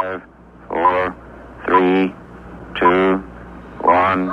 Five, 0.00 0.22
four, 0.68 1.14
three, 1.66 2.14
two, 2.74 3.22
one, 3.82 4.32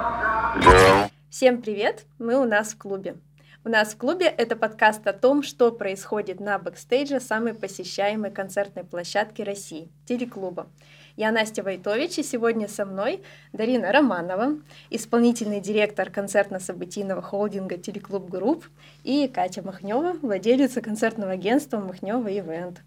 zero. 0.62 1.10
Всем 1.30 1.62
привет! 1.62 2.06
Мы 2.20 2.40
у 2.40 2.46
нас 2.46 2.70
в 2.70 2.78
клубе. 2.78 3.18
У 3.66 3.70
нас 3.70 3.94
в 3.94 3.98
клубе 3.98 4.28
это 4.28 4.56
подкаст 4.56 5.06
о 5.08 5.12
том, 5.12 5.44
что 5.44 5.74
происходит 5.74 6.40
на 6.40 6.58
бэкстейдже 6.58 7.20
самой 7.20 7.54
посещаемой 7.54 8.32
концертной 8.32 8.86
площадки 8.86 9.42
России– 9.42 9.90
телеклуба. 10.06 10.68
Я 11.18 11.32
Настя 11.32 11.64
Войтович, 11.64 12.20
и 12.20 12.24
сегодня 12.24 12.70
со 12.70 12.86
мной 12.86 13.22
Дарина 13.52 13.92
Романова, 13.92 14.60
исполнительный 14.90 15.60
директор 15.60 16.10
концертно-событийного 16.10 17.22
холдинга 17.22 17.78
«Телеклуб 17.78 18.30
Групп», 18.30 18.66
и 19.04 19.28
Катя 19.28 19.64
Махнева, 19.64 20.14
владелица 20.22 20.80
концертного 20.82 21.34
агентства 21.34 21.80
«Махнева 21.80 22.30
Ивент». 22.30 22.84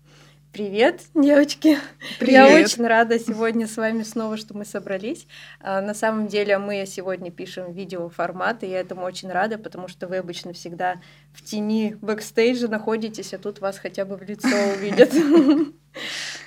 Привет, 0.53 1.03
девочки! 1.15 1.79
Привет. 2.19 2.51
Я 2.51 2.65
очень 2.65 2.85
рада 2.85 3.21
сегодня 3.21 3.69
с 3.69 3.77
вами 3.77 4.03
снова, 4.03 4.37
что 4.37 4.57
мы 4.57 4.65
собрались. 4.65 5.29
А, 5.61 5.81
На 5.81 5.95
самом 5.95 6.27
деле 6.27 6.59
мы 6.59 6.87
сегодня 6.87 7.31
пишем 7.31 7.73
видеоформат, 7.73 8.65
и 8.65 8.67
я 8.67 8.81
этому 8.81 9.05
очень 9.05 9.31
рада, 9.31 9.59
потому 9.59 9.87
что 9.87 10.09
вы 10.09 10.17
обычно 10.17 10.53
всегда 10.53 11.01
в 11.33 11.45
тени 11.45 11.97
бэкстейджа 12.01 12.67
находитесь, 12.67 13.33
а 13.33 13.39
тут 13.39 13.61
вас 13.61 13.79
хотя 13.79 14.05
бы 14.05 14.17
в 14.17 14.23
лицо 14.23 14.49
увидят. 14.77 15.13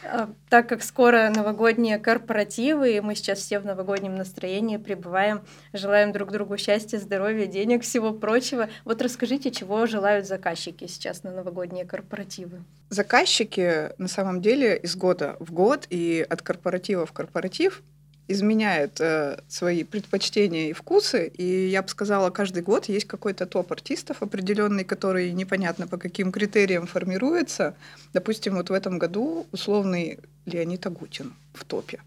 А, 0.05 0.29
Так 0.49 0.69
как 0.69 0.83
скоро 0.83 1.31
новогодние 1.35 1.97
корпоративы, 1.97 2.93
и 2.93 3.01
мы 3.01 3.15
сейчас 3.15 3.39
все 3.39 3.59
в 3.59 3.65
новогоднем 3.65 4.15
настроении 4.15 4.77
пребываем, 4.77 5.41
желаем 5.73 6.11
друг 6.11 6.31
другу 6.31 6.57
счастья, 6.57 6.97
здоровья, 6.97 7.45
денег, 7.45 7.83
всего 7.83 8.13
прочего. 8.13 8.69
Вот 8.85 9.01
расскажите, 9.01 9.51
чего 9.51 9.85
желают 9.85 10.27
заказчики 10.27 10.87
сейчас 10.87 11.23
на 11.23 11.31
новогодние 11.31 11.85
корпоративы? 11.85 12.63
Заказчики 12.89 13.89
на 13.97 14.07
самом 14.07 14.41
деле 14.41 14.77
из 14.77 14.95
года 14.95 15.35
в 15.39 15.51
год 15.51 15.87
и 15.89 16.25
от 16.29 16.41
корпоратива 16.41 17.05
в 17.05 17.11
корпоратив 17.11 17.81
изменяют 18.27 19.01
э, 19.01 19.39
свои 19.47 19.83
предпочтения 19.83 20.69
и 20.69 20.73
вкусы. 20.73 21.27
И 21.27 21.67
я 21.67 21.81
бы 21.81 21.89
сказала, 21.89 22.29
каждый 22.29 22.63
год 22.63 22.85
есть 22.85 23.05
какой-то 23.05 23.45
топ 23.45 23.71
артистов 23.71 24.21
определенный, 24.21 24.83
который 24.83 25.31
непонятно 25.31 25.87
по 25.87 25.97
каким 25.97 26.31
критериям 26.31 26.87
формируется. 26.87 27.75
Допустим, 28.13 28.55
вот 28.55 28.69
в 28.69 28.73
этом 28.73 28.97
году 28.97 29.45
условный 29.51 30.19
Леонид 30.45 30.85
Агутин 30.85 31.33
в 31.53 31.65
топе. 31.65 32.01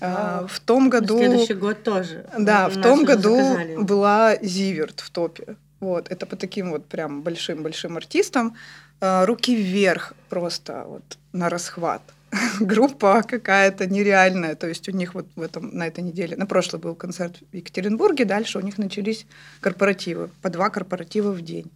А, 0.00 0.38
Вау. 0.40 0.48
в 0.48 0.60
том 0.60 0.90
году... 0.90 1.18
Следующий 1.18 1.54
год 1.54 1.82
тоже. 1.82 2.26
Да, 2.38 2.68
в 2.68 2.80
том 2.80 3.04
году 3.04 3.36
заказали. 3.36 3.76
была 3.76 4.36
Зиверт 4.42 5.00
в 5.00 5.10
топе. 5.10 5.56
Вот, 5.80 6.10
это 6.10 6.26
по 6.26 6.36
таким 6.36 6.70
вот 6.70 6.86
прям 6.86 7.22
большим-большим 7.22 7.96
артистам. 7.96 8.56
А, 9.00 9.24
Руки 9.26 9.54
вверх 9.54 10.14
просто 10.28 10.84
вот 10.88 11.18
на 11.32 11.48
расхват. 11.48 12.02
Группа 12.60 13.22
какая-то 13.22 13.86
нереальная. 13.86 14.54
То 14.54 14.68
есть 14.68 14.88
у 14.88 14.92
них 14.92 15.14
вот 15.14 15.26
в 15.36 15.42
этом, 15.42 15.70
на 15.76 15.86
этой 15.86 16.02
неделе, 16.02 16.36
на 16.36 16.46
прошлый 16.46 16.80
был 16.80 16.94
концерт 16.94 17.38
в 17.52 17.56
Екатеринбурге, 17.56 18.24
дальше 18.24 18.58
у 18.58 18.60
них 18.60 18.78
начались 18.78 19.26
корпоративы, 19.60 20.30
по 20.42 20.50
два 20.50 20.70
корпоратива 20.70 21.30
в 21.32 21.42
день. 21.42 21.70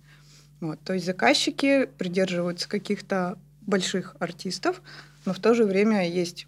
Вот, 0.61 0.81
то 0.81 0.93
есть 0.93 1.07
заказчики 1.07 1.89
придерживаются 1.99 2.69
каких-то 2.69 3.39
больших 3.63 4.17
артистов, 4.19 4.83
но 5.25 5.33
в 5.33 5.39
то 5.39 5.55
же 5.55 5.65
время 5.65 6.09
есть 6.09 6.47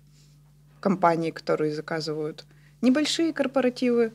компании, 0.80 1.30
которые 1.30 1.74
заказывают 1.74 2.44
небольшие 2.80 3.32
корпоративы, 3.32 4.12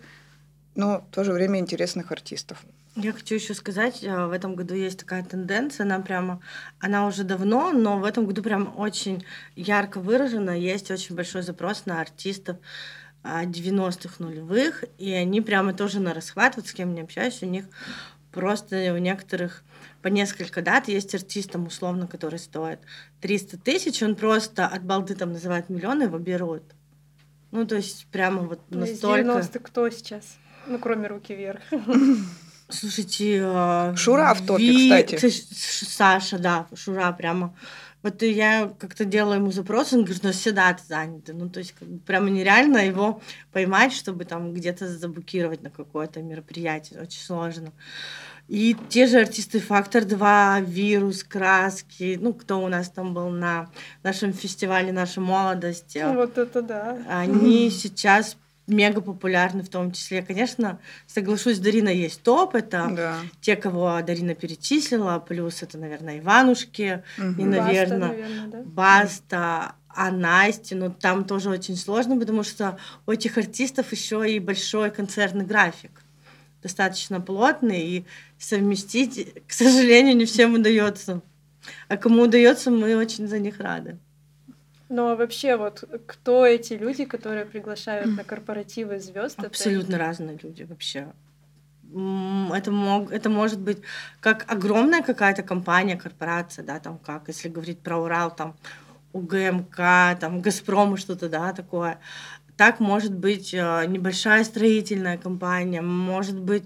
но 0.76 1.06
в 1.10 1.14
то 1.14 1.24
же 1.24 1.32
время 1.32 1.60
интересных 1.60 2.12
артистов. 2.12 2.66
Я 2.96 3.12
хочу 3.12 3.36
еще 3.36 3.54
сказать, 3.54 4.04
э, 4.04 4.26
в 4.26 4.32
этом 4.32 4.56
году 4.56 4.74
есть 4.74 5.00
такая 5.00 5.24
тенденция, 5.24 5.84
она 5.84 6.00
прямо, 6.00 6.42
она 6.80 7.06
уже 7.08 7.26
давно, 7.26 7.74
но 7.74 8.00
в 8.00 8.06
этом 8.06 8.26
году 8.26 8.42
прям 8.42 8.74
очень 8.78 9.26
ярко 9.56 10.00
выражена. 10.00 10.58
Есть 10.58 10.92
очень 10.92 11.14
большой 11.14 11.42
запрос 11.42 11.86
на 11.86 12.00
артистов 12.00 12.58
а, 13.22 13.44
90-х 13.44 14.24
нулевых, 14.24 14.86
и 14.98 15.12
они 15.12 15.42
прямо 15.42 15.74
тоже 15.74 16.00
на 16.00 16.14
расхват, 16.14 16.56
вот 16.56 16.68
с 16.68 16.74
кем 16.74 16.94
не 16.94 17.02
общаюсь, 17.02 17.44
у 17.44 17.48
них 17.48 17.66
просто 18.32 18.94
у 18.94 18.98
некоторых 18.98 19.64
по 20.02 20.08
несколько 20.08 20.62
дат 20.62 20.88
есть 20.88 21.14
артист, 21.16 21.52
там, 21.52 21.66
условно, 21.66 22.08
который 22.08 22.40
стоит 22.40 22.80
300 23.20 23.58
тысяч, 23.58 24.04
он 24.04 24.16
просто 24.16 24.68
от 24.68 24.84
балды 24.84 25.16
там 25.16 25.34
называет 25.34 25.68
миллион, 25.68 26.04
его 26.04 26.18
берут. 26.18 26.64
Ну, 27.52 27.66
то 27.66 27.76
есть 27.76 28.06
прямо 28.12 28.44
вот 28.44 28.62
Ну, 28.70 28.86
из 28.86 28.92
настолько... 28.92 29.32
90-х 29.32 29.60
кто 29.60 29.90
сейчас? 29.90 30.38
Ну, 30.68 30.80
кроме 30.80 31.08
руки 31.08 31.34
вверх. 31.36 31.62
Слушайте, 32.70 33.42
э, 33.44 33.96
Шура 33.96 34.34
в 34.34 34.46
топе, 34.46 34.64
Ви- 34.64 34.90
кстати. 34.90 35.30
Саша, 35.86 36.38
да, 36.40 36.68
Шура 36.76 37.12
прямо. 37.12 37.54
Вот 38.04 38.22
я 38.22 38.72
как-то 38.80 39.04
делала 39.06 39.34
ему 39.36 39.52
запрос, 39.52 39.92
он 39.94 40.04
говорит, 40.04 40.24
ну 40.24 40.32
все 40.32 40.52
даты 40.52 40.84
заняты. 40.88 41.34
Ну, 41.34 41.50
то 41.50 41.60
есть, 41.60 41.72
как 41.72 41.88
бы 41.88 42.00
прямо 42.00 42.30
нереально 42.30 42.78
его 42.86 43.22
поймать, 43.52 43.94
чтобы 43.94 44.26
там 44.26 44.54
где-то 44.54 44.88
заблокировать 44.88 45.64
на 45.64 45.70
какое-то 45.72 46.22
мероприятие. 46.22 47.02
Очень 47.02 47.22
сложно. 47.22 47.72
И 48.48 48.76
те 48.90 49.08
же 49.08 49.20
артисты 49.22 49.60
Фактор 49.60 50.06
2, 50.06 50.60
Вирус, 50.60 51.24
Краски, 51.24 52.20
ну, 52.22 52.32
кто 52.34 52.62
у 52.64 52.68
нас 52.68 52.90
там 52.90 53.16
был 53.16 53.30
на 53.30 53.72
нашем 54.04 54.34
фестивале 54.34 54.92
«Наша 54.92 55.20
молодость», 55.20 55.98
Ну, 56.00 56.14
Вот 56.14 56.38
это 56.38 56.62
да. 56.62 56.98
они 57.10 57.70
сейчас 57.72 58.38
мега 58.68 59.02
популярны 59.02 59.64
в 59.64 59.70
том 59.70 59.92
числе. 59.92 60.22
Конечно, 60.22 60.80
соглашусь, 61.08 61.60
Дарина 61.60 61.90
есть 61.90 62.24
топ, 62.24 62.56
это 62.56 62.90
Да. 62.92 63.16
те, 63.42 63.56
кого 63.56 64.02
Дарина 64.02 64.34
перечислила, 64.36 65.20
плюс 65.20 65.62
это, 65.64 65.78
наверное, 65.78 66.20
Иванушки, 66.20 67.04
Мгм. 67.18 67.42
И, 67.42 67.58
Баста, 67.58 67.64
наверно, 67.70 68.08
наверное, 68.08 68.48
да? 68.48 68.62
Баста, 68.66 69.76
а 69.88 70.12
Насти, 70.12 70.76
ну 70.76 70.92
там 70.92 71.24
тоже 71.26 71.50
очень 71.50 71.78
сложно, 71.78 72.18
потому 72.20 72.44
что 72.44 72.78
у 73.06 73.12
этих 73.12 73.38
артистов 73.38 73.92
еще 73.92 74.30
и 74.30 74.40
большой 74.40 74.92
концертный 74.92 75.46
график, 75.46 76.04
достаточно 76.62 77.22
плотный, 77.22 77.82
и 77.88 78.06
совместить, 78.38 79.34
к 79.48 79.52
сожалению, 79.54 80.18
не 80.18 80.26
всем 80.26 80.56
удается. 80.56 81.22
А 81.88 81.98
кому 81.98 82.24
удается, 82.24 82.72
мы 82.72 82.96
очень 82.96 83.28
за 83.28 83.40
них 83.40 83.60
рады. 83.60 83.98
А 84.90 85.16
вообще, 85.16 85.58
вот 85.58 85.84
кто 86.06 86.46
эти 86.46 86.74
люди, 86.74 87.06
которые 87.06 87.46
приглашают 87.46 88.16
на 88.16 88.24
корпоративы 88.24 89.00
звезд? 89.00 89.40
Абсолютно 89.40 89.98
разные 89.98 90.38
люди 90.42 90.64
вообще. 90.64 91.08
Это, 91.92 92.72
мог, 92.72 93.12
это 93.12 93.30
может 93.30 93.60
быть 93.60 93.78
как 94.20 94.52
огромная 94.52 95.02
какая-то 95.02 95.44
компания, 95.44 95.96
корпорация, 95.96 96.66
да, 96.66 96.80
там 96.80 96.98
как, 96.98 97.28
если 97.28 97.48
говорить 97.48 97.80
про 97.80 97.98
Урал, 97.98 98.36
там 98.36 98.56
УГМК, 99.14 99.78
там 100.20 100.42
Газпром 100.42 100.96
и 100.96 100.98
что-то, 100.98 101.30
да, 101.30 101.54
такое. 101.54 102.00
Так 102.58 102.80
может 102.80 103.14
быть 103.14 103.54
э, 103.54 103.86
небольшая 103.88 104.44
строительная 104.44 105.18
компания, 105.18 105.82
может 105.82 106.38
быть 106.38 106.64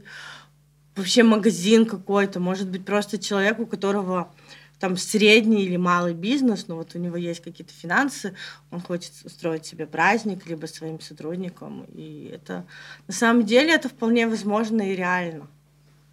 вообще 0.95 1.23
магазин 1.23 1.85
какой-то, 1.85 2.39
может 2.39 2.69
быть 2.69 2.85
просто 2.85 3.17
человек, 3.19 3.59
у 3.59 3.65
которого 3.65 4.31
там 4.79 4.97
средний 4.97 5.63
или 5.65 5.75
малый 5.75 6.13
бизнес, 6.13 6.67
но 6.67 6.77
вот 6.77 6.95
у 6.95 6.99
него 6.99 7.17
есть 7.17 7.41
какие-то 7.41 7.73
финансы, 7.73 8.33
он 8.71 8.81
хочет 8.81 9.11
устроить 9.23 9.65
себе 9.65 9.85
праздник, 9.85 10.47
либо 10.47 10.65
своим 10.65 10.99
сотрудникам, 10.99 11.85
и 11.93 12.31
это 12.33 12.65
на 13.07 13.13
самом 13.13 13.45
деле 13.45 13.73
это 13.73 13.89
вполне 13.89 14.27
возможно 14.27 14.81
и 14.81 14.95
реально. 14.95 15.47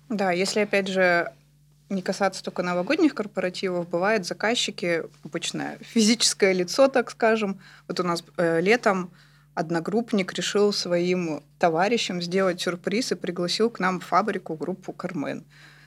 Да, 0.09 0.32
если 0.32 0.60
опять 0.60 0.88
же 0.88 1.32
не 1.88 2.03
касаться 2.03 2.43
только 2.43 2.62
новогодних 2.62 3.15
корпоративов, 3.15 3.88
бывают 3.88 4.27
заказчики, 4.27 5.04
обычное 5.25 5.78
физическое 5.81 6.53
лицо, 6.53 6.88
так 6.88 7.10
скажем. 7.10 7.60
Вот 7.87 8.00
у 8.00 8.03
нас 8.03 8.25
э, 8.37 8.60
летом 8.60 9.10
одногруппник 9.54 10.33
решил 10.34 10.72
своим 10.72 11.43
товарищам 11.59 12.21
сделать 12.21 12.60
сюрприз 12.60 13.12
и 13.12 13.15
пригласил 13.15 13.71
к 13.71 13.78
нам 13.78 14.00
в 14.00 14.04
фабрику 14.04 14.54
группу 14.54 14.93
«Кармен». 14.93 15.44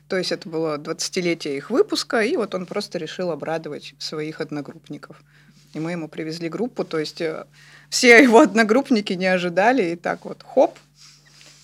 То 0.10 0.18
есть 0.18 0.32
это 0.32 0.50
было 0.50 0.78
20-летие 0.78 1.56
их 1.58 1.70
выпуска, 1.70 2.22
и 2.22 2.36
вот 2.36 2.56
он 2.56 2.66
просто 2.66 2.98
решил 2.98 3.30
обрадовать 3.32 3.94
своих 4.00 4.42
одногруппников. 4.42 5.22
И 5.74 5.80
мы 5.80 5.92
ему 5.92 6.08
привезли 6.08 6.50
группу, 6.50 6.84
то 6.84 6.98
есть 6.98 7.22
э, 7.22 7.46
все 7.90 8.22
его 8.24 8.40
одногруппники 8.40 9.14
не 9.14 9.28
ожидали, 9.28 9.92
и 9.92 9.96
так 9.96 10.26
вот 10.26 10.42
хоп, 10.44 10.80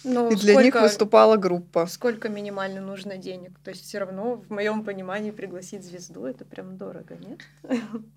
Ну, 0.04 0.30
и 0.30 0.36
для 0.36 0.54
них 0.54 0.62
сколько- 0.76 0.82
выступала 0.84 1.38
группа. 1.38 1.88
Сколько 1.88 2.30
минимально 2.30 2.82
нужно 2.82 3.18
денег? 3.18 3.54
То 3.64 3.72
есть 3.72 3.84
все 3.84 3.98
равно, 3.98 4.36
в 4.36 4.52
моем 4.52 4.84
понимании, 4.84 5.32
пригласить 5.32 5.84
звезду 5.84 6.26
это 6.26 6.46
прям 6.46 6.78
дорого, 6.78 7.18
нет? 7.20 7.40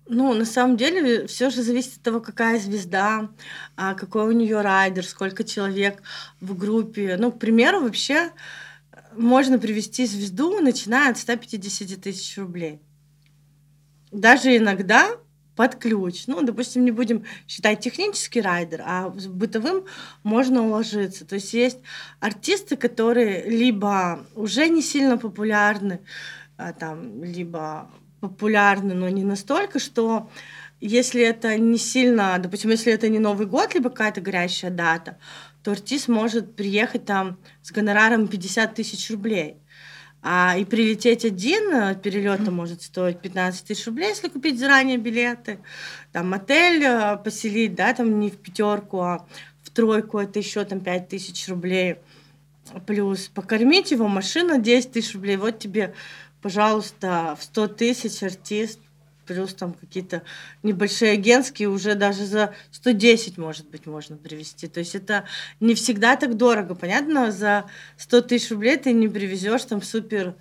Ну, 0.07 0.33
на 0.35 0.45
самом 0.45 0.77
деле, 0.77 1.25
все 1.25 1.49
же 1.49 1.63
зависит 1.63 1.95
от 1.97 2.01
того, 2.03 2.21
какая 2.21 2.59
звезда, 2.59 3.29
а, 3.75 3.95
какой 3.95 4.25
у 4.27 4.31
нее 4.31 4.61
райдер, 4.61 5.03
сколько 5.03 5.43
человек 5.43 6.03
в 6.39 6.55
группе. 6.55 7.17
Ну, 7.19 7.31
к 7.31 7.39
примеру, 7.39 7.81
вообще 7.81 8.29
можно 9.15 9.59
привести 9.59 10.05
звезду, 10.05 10.59
начиная 10.59 11.11
от 11.11 11.17
150 11.17 12.01
тысяч 12.01 12.37
рублей. 12.37 12.79
Даже 14.11 14.55
иногда 14.57 15.17
под 15.59 15.75
ключ. 15.75 16.23
Ну, 16.27 16.41
допустим, 16.41 16.85
не 16.85 16.91
будем 16.91 17.25
считать 17.45 17.81
технический 17.81 18.39
райдер, 18.39 18.81
а 18.85 19.13
с 19.17 19.27
бытовым 19.27 19.83
можно 20.23 20.65
уложиться. 20.65 21.25
То 21.25 21.35
есть 21.35 21.53
есть 21.53 21.79
артисты, 22.21 22.77
которые 22.77 23.43
либо 23.49 24.25
уже 24.35 24.69
не 24.69 24.81
сильно 24.81 25.17
популярны, 25.17 25.99
а, 26.55 26.71
там, 26.71 27.25
либо 27.25 27.91
популярны, 28.21 28.93
но 28.93 29.09
не 29.09 29.25
настолько, 29.25 29.79
что 29.79 30.29
если 30.79 31.21
это 31.21 31.57
не 31.57 31.77
сильно, 31.77 32.37
допустим, 32.39 32.69
если 32.69 32.93
это 32.93 33.09
не 33.09 33.19
Новый 33.19 33.45
год, 33.45 33.73
либо 33.73 33.89
какая-то 33.89 34.21
горящая 34.21 34.71
дата, 34.71 35.17
то 35.63 35.71
артист 35.71 36.07
может 36.07 36.55
приехать 36.55 37.05
там 37.05 37.37
с 37.61 37.71
гонораром 37.71 38.27
50 38.27 38.75
тысяч 38.75 39.09
рублей. 39.11 39.57
А 40.21 40.57
и 40.57 40.65
прилететь 40.65 41.23
один, 41.23 41.73
э, 41.73 41.95
перелет 41.95 42.41
может 42.49 42.81
стоить 42.81 43.21
15 43.21 43.65
тысяч 43.65 43.85
рублей, 43.87 44.09
если 44.09 44.27
купить 44.27 44.59
заранее 44.59 44.97
билеты. 44.97 45.59
Там 46.11 46.33
отель 46.33 46.83
э, 46.83 47.17
поселить, 47.23 47.75
да, 47.75 47.93
там 47.93 48.19
не 48.19 48.29
в 48.29 48.37
пятерку, 48.37 48.99
а 48.99 49.25
в 49.63 49.69
тройку, 49.69 50.19
это 50.19 50.39
еще 50.39 50.65
там 50.65 50.81
5 50.81 51.07
тысяч 51.07 51.47
рублей. 51.47 51.97
Плюс 52.85 53.29
покормить 53.29 53.91
его, 53.91 54.07
машина 54.07 54.57
10 54.57 54.91
тысяч 54.91 55.13
рублей. 55.13 55.37
Вот 55.37 55.57
тебе, 55.59 55.95
пожалуйста, 56.41 57.37
в 57.39 57.43
100 57.43 57.67
тысяч 57.69 58.21
артист 58.21 58.79
плюс 59.29 59.53
там 59.53 59.73
какие-то 59.73 60.23
небольшие 60.63 61.11
агентские 61.11 61.69
уже 61.69 61.93
даже 61.93 62.25
за 62.25 62.55
110, 62.71 63.37
может 63.37 63.69
быть, 63.69 63.85
можно 63.85 64.17
привезти. 64.17 64.67
То 64.67 64.79
есть 64.79 64.95
это 64.95 65.25
не 65.59 65.75
всегда 65.75 66.15
так 66.15 66.35
дорого. 66.35 66.73
Понятно, 66.73 67.31
за 67.31 67.65
100 67.97 68.21
тысяч 68.21 68.49
рублей 68.49 68.77
ты 68.77 68.91
не 68.91 69.07
привезешь 69.07 69.65
там 69.65 69.83
супер 69.83 70.33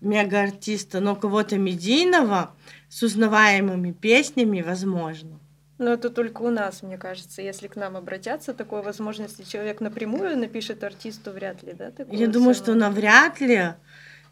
мега 0.00 0.42
артиста, 0.42 0.98
но 0.98 1.14
кого-то 1.14 1.56
медийного 1.56 2.52
с 2.88 3.04
узнаваемыми 3.04 3.92
песнями 3.92 4.60
возможно. 4.60 5.38
Но 5.78 5.92
это 5.92 6.10
только 6.10 6.42
у 6.42 6.50
нас, 6.50 6.82
мне 6.82 6.98
кажется. 6.98 7.42
Если 7.42 7.68
к 7.68 7.76
нам 7.76 7.96
обратятся, 7.96 8.54
такой 8.54 8.82
возможности 8.82 9.48
человек 9.48 9.80
напрямую 9.80 10.36
напишет 10.36 10.82
артисту, 10.82 11.30
вряд 11.30 11.62
ли, 11.62 11.74
да? 11.74 11.92
Я 12.10 12.26
думаю, 12.26 12.54
что 12.54 12.74
навряд 12.74 13.40
ли. 13.40 13.74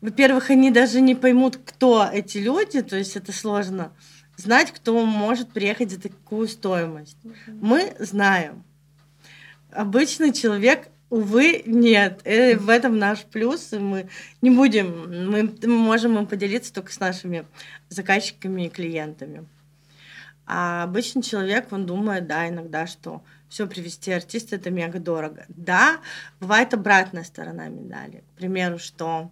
Во-первых, 0.01 0.51
они 0.51 0.71
даже 0.71 1.01
не 1.01 1.15
поймут, 1.15 1.59
кто 1.65 2.09
эти 2.11 2.39
люди, 2.39 2.81
то 2.83 2.97
есть 2.97 3.17
это 3.17 3.33
сложно 3.33 3.93
знать, 4.37 4.73
кто 4.73 5.05
может 5.05 5.51
приехать 5.51 5.91
за 5.91 6.01
такую 6.01 6.49
стоимость. 6.49 7.19
Мы 7.47 7.95
знаем. 7.99 8.65
Обычный 9.71 10.33
человек, 10.33 10.89
увы, 11.11 11.63
нет. 11.67 12.21
И 12.25 12.31
э, 12.31 12.57
в 12.57 12.69
этом 12.71 12.99
наш 12.99 13.25
плюс. 13.25 13.73
И 13.73 13.79
мы 13.79 14.09
не 14.41 14.51
будем, 14.51 15.31
мы 15.31 15.53
можем 15.69 16.19
им 16.19 16.27
поделиться 16.27 16.73
только 16.73 16.93
с 16.93 16.99
нашими 16.99 17.45
заказчиками 17.89 18.67
и 18.67 18.71
клиентами. 18.71 19.47
А 20.47 20.83
обычный 20.85 21.23
человек, 21.23 21.69
он 21.71 21.87
думает, 21.87 22.27
да, 22.27 22.49
иногда, 22.49 22.87
что 22.87 23.23
все 23.49 23.67
привести 23.67 24.11
артиста 24.11 24.57
это 24.57 24.71
мега 24.71 24.99
дорого. 24.99 25.45
Да, 25.49 25.99
бывает 26.41 26.75
обратная 26.75 27.25
сторона 27.25 27.69
медали. 27.69 28.25
К 28.35 28.39
примеру, 28.39 28.79
что 28.79 29.31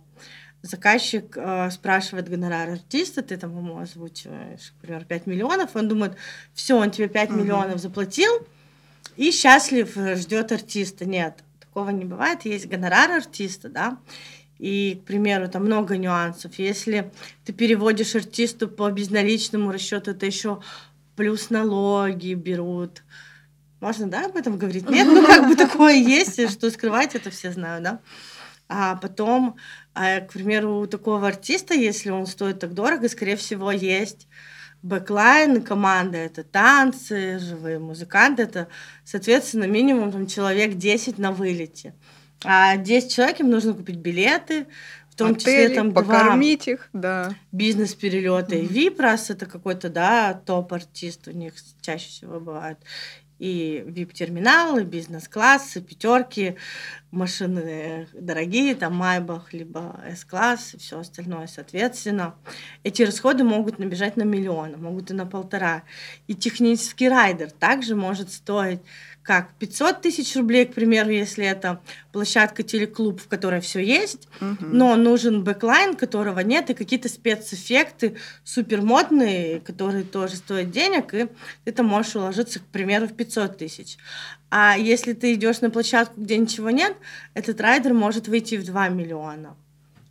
заказчик 0.68 1.36
э, 1.36 1.70
спрашивает 1.70 2.28
гонорар 2.28 2.70
артиста, 2.70 3.22
ты 3.22 3.36
там 3.36 3.56
ему 3.56 3.78
озвучиваешь, 3.78 4.72
например, 4.80 5.04
5 5.04 5.26
миллионов, 5.26 5.74
он 5.74 5.88
думает, 5.88 6.16
все, 6.54 6.76
он 6.76 6.90
тебе 6.90 7.08
5 7.08 7.30
угу. 7.30 7.38
миллионов 7.40 7.80
заплатил 7.80 8.32
и 9.16 9.30
счастлив 9.30 9.92
ждет 10.16 10.52
артиста. 10.52 11.04
Нет, 11.04 11.42
такого 11.60 11.90
не 11.90 12.04
бывает. 12.04 12.44
Есть 12.44 12.66
гонорар 12.68 13.10
артиста, 13.10 13.68
да, 13.68 13.98
и, 14.58 15.00
к 15.02 15.06
примеру, 15.06 15.48
там 15.48 15.64
много 15.64 15.96
нюансов. 15.96 16.58
Если 16.58 17.10
ты 17.44 17.52
переводишь 17.52 18.14
артисту 18.14 18.68
по 18.68 18.90
безналичному 18.90 19.70
расчету, 19.70 20.10
это 20.10 20.26
еще 20.26 20.60
плюс 21.16 21.50
налоги 21.50 22.34
берут. 22.34 23.02
Можно, 23.80 24.08
да, 24.08 24.26
об 24.26 24.36
этом 24.36 24.58
говорить? 24.58 24.90
Нет, 24.90 25.06
ну 25.06 25.24
как 25.24 25.48
бы 25.48 25.56
такое 25.56 25.94
есть, 25.94 26.50
что 26.50 26.70
скрывать, 26.70 27.14
это 27.14 27.30
все 27.30 27.52
знают, 27.52 27.84
да. 27.84 28.00
А 28.68 28.96
потом, 28.96 29.56
а, 29.94 30.20
к 30.20 30.32
примеру, 30.32 30.80
у 30.80 30.86
такого 30.86 31.26
артиста, 31.26 31.74
если 31.74 32.10
он 32.10 32.26
стоит 32.26 32.60
так 32.60 32.74
дорого, 32.74 33.08
скорее 33.08 33.36
всего, 33.36 33.72
есть 33.72 34.28
backline 34.82 35.62
команда, 35.62 36.18
это 36.18 36.44
танцы, 36.44 37.38
живые 37.38 37.78
музыканты, 37.78 38.42
это, 38.42 38.68
соответственно, 39.04 39.64
минимум 39.64 40.12
там, 40.12 40.26
человек 40.26 40.74
10 40.74 41.18
на 41.18 41.32
вылете. 41.32 41.94
А 42.44 42.76
10 42.76 43.12
человек 43.12 43.40
им 43.40 43.50
нужно 43.50 43.74
купить 43.74 43.96
билеты, 43.96 44.66
в 45.10 45.16
том 45.16 45.32
Отели, 45.32 45.38
числе 45.38 45.68
там 45.74 45.92
покормить 45.92 46.64
два 46.66 46.72
их, 46.74 46.88
да. 46.92 47.34
бизнес-перелета. 47.50 48.54
Mm-hmm. 48.54 48.66
И 48.66 48.88
VIP, 48.88 49.02
раз 49.02 49.30
это 49.30 49.46
какой-то, 49.46 49.88
да, 49.88 50.34
топ-артист 50.34 51.26
у 51.26 51.32
них 51.32 51.54
чаще 51.80 52.08
всего 52.08 52.38
бывает 52.38 52.78
и 53.38 53.84
VIP-терминалы, 53.86 54.84
бизнес-классы, 54.84 55.80
пятерки, 55.80 56.56
машины 57.10 58.08
дорогие, 58.12 58.74
там 58.74 58.94
Майбах, 58.94 59.52
либо 59.52 60.00
S-класс 60.06 60.74
и 60.74 60.78
все 60.78 61.00
остальное. 61.00 61.46
Соответственно, 61.46 62.34
эти 62.82 63.02
расходы 63.02 63.44
могут 63.44 63.78
набежать 63.78 64.16
на 64.16 64.22
миллион, 64.22 64.82
могут 64.82 65.10
и 65.10 65.14
на 65.14 65.26
полтора. 65.26 65.84
И 66.26 66.34
технический 66.34 67.08
райдер 67.08 67.50
также 67.50 67.94
может 67.94 68.30
стоить 68.32 68.80
как 69.28 69.52
500 69.58 70.00
тысяч 70.00 70.34
рублей, 70.36 70.64
к 70.64 70.72
примеру, 70.72 71.10
если 71.10 71.44
это 71.44 71.82
площадка 72.12 72.62
телеклуб, 72.62 73.20
в 73.20 73.28
которой 73.28 73.60
все 73.60 73.78
есть, 73.78 74.26
угу. 74.40 74.64
но 74.64 74.96
нужен 74.96 75.44
бэклайн, 75.44 75.96
которого 75.96 76.40
нет, 76.40 76.70
и 76.70 76.74
какие-то 76.74 77.10
спецэффекты 77.10 78.16
супер 78.42 78.80
модные, 78.80 79.60
которые 79.60 80.04
тоже 80.04 80.36
стоят 80.36 80.70
денег, 80.70 81.12
и 81.12 81.28
ты 81.66 81.72
там 81.72 81.84
можешь 81.84 82.16
уложиться, 82.16 82.60
к 82.60 82.62
примеру, 82.72 83.06
в 83.06 83.12
500 83.12 83.58
тысяч. 83.58 83.98
А 84.48 84.78
если 84.78 85.12
ты 85.12 85.34
идешь 85.34 85.60
на 85.60 85.68
площадку, 85.68 86.22
где 86.22 86.38
ничего 86.38 86.70
нет, 86.70 86.96
этот 87.34 87.60
райдер 87.60 87.92
может 87.92 88.28
выйти 88.28 88.54
в 88.54 88.64
2 88.64 88.88
миллиона 88.88 89.56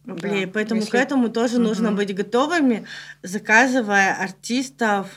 рублей. 0.05 0.45
Да, 0.45 0.51
Поэтому 0.53 0.81
если... 0.81 0.91
к 0.91 0.93
этому 0.93 1.29
тоже 1.29 1.55
угу. 1.55 1.63
нужно 1.63 1.91
быть 1.91 2.13
готовыми, 2.13 2.85
заказывая 3.23 4.13
артистов 4.21 5.09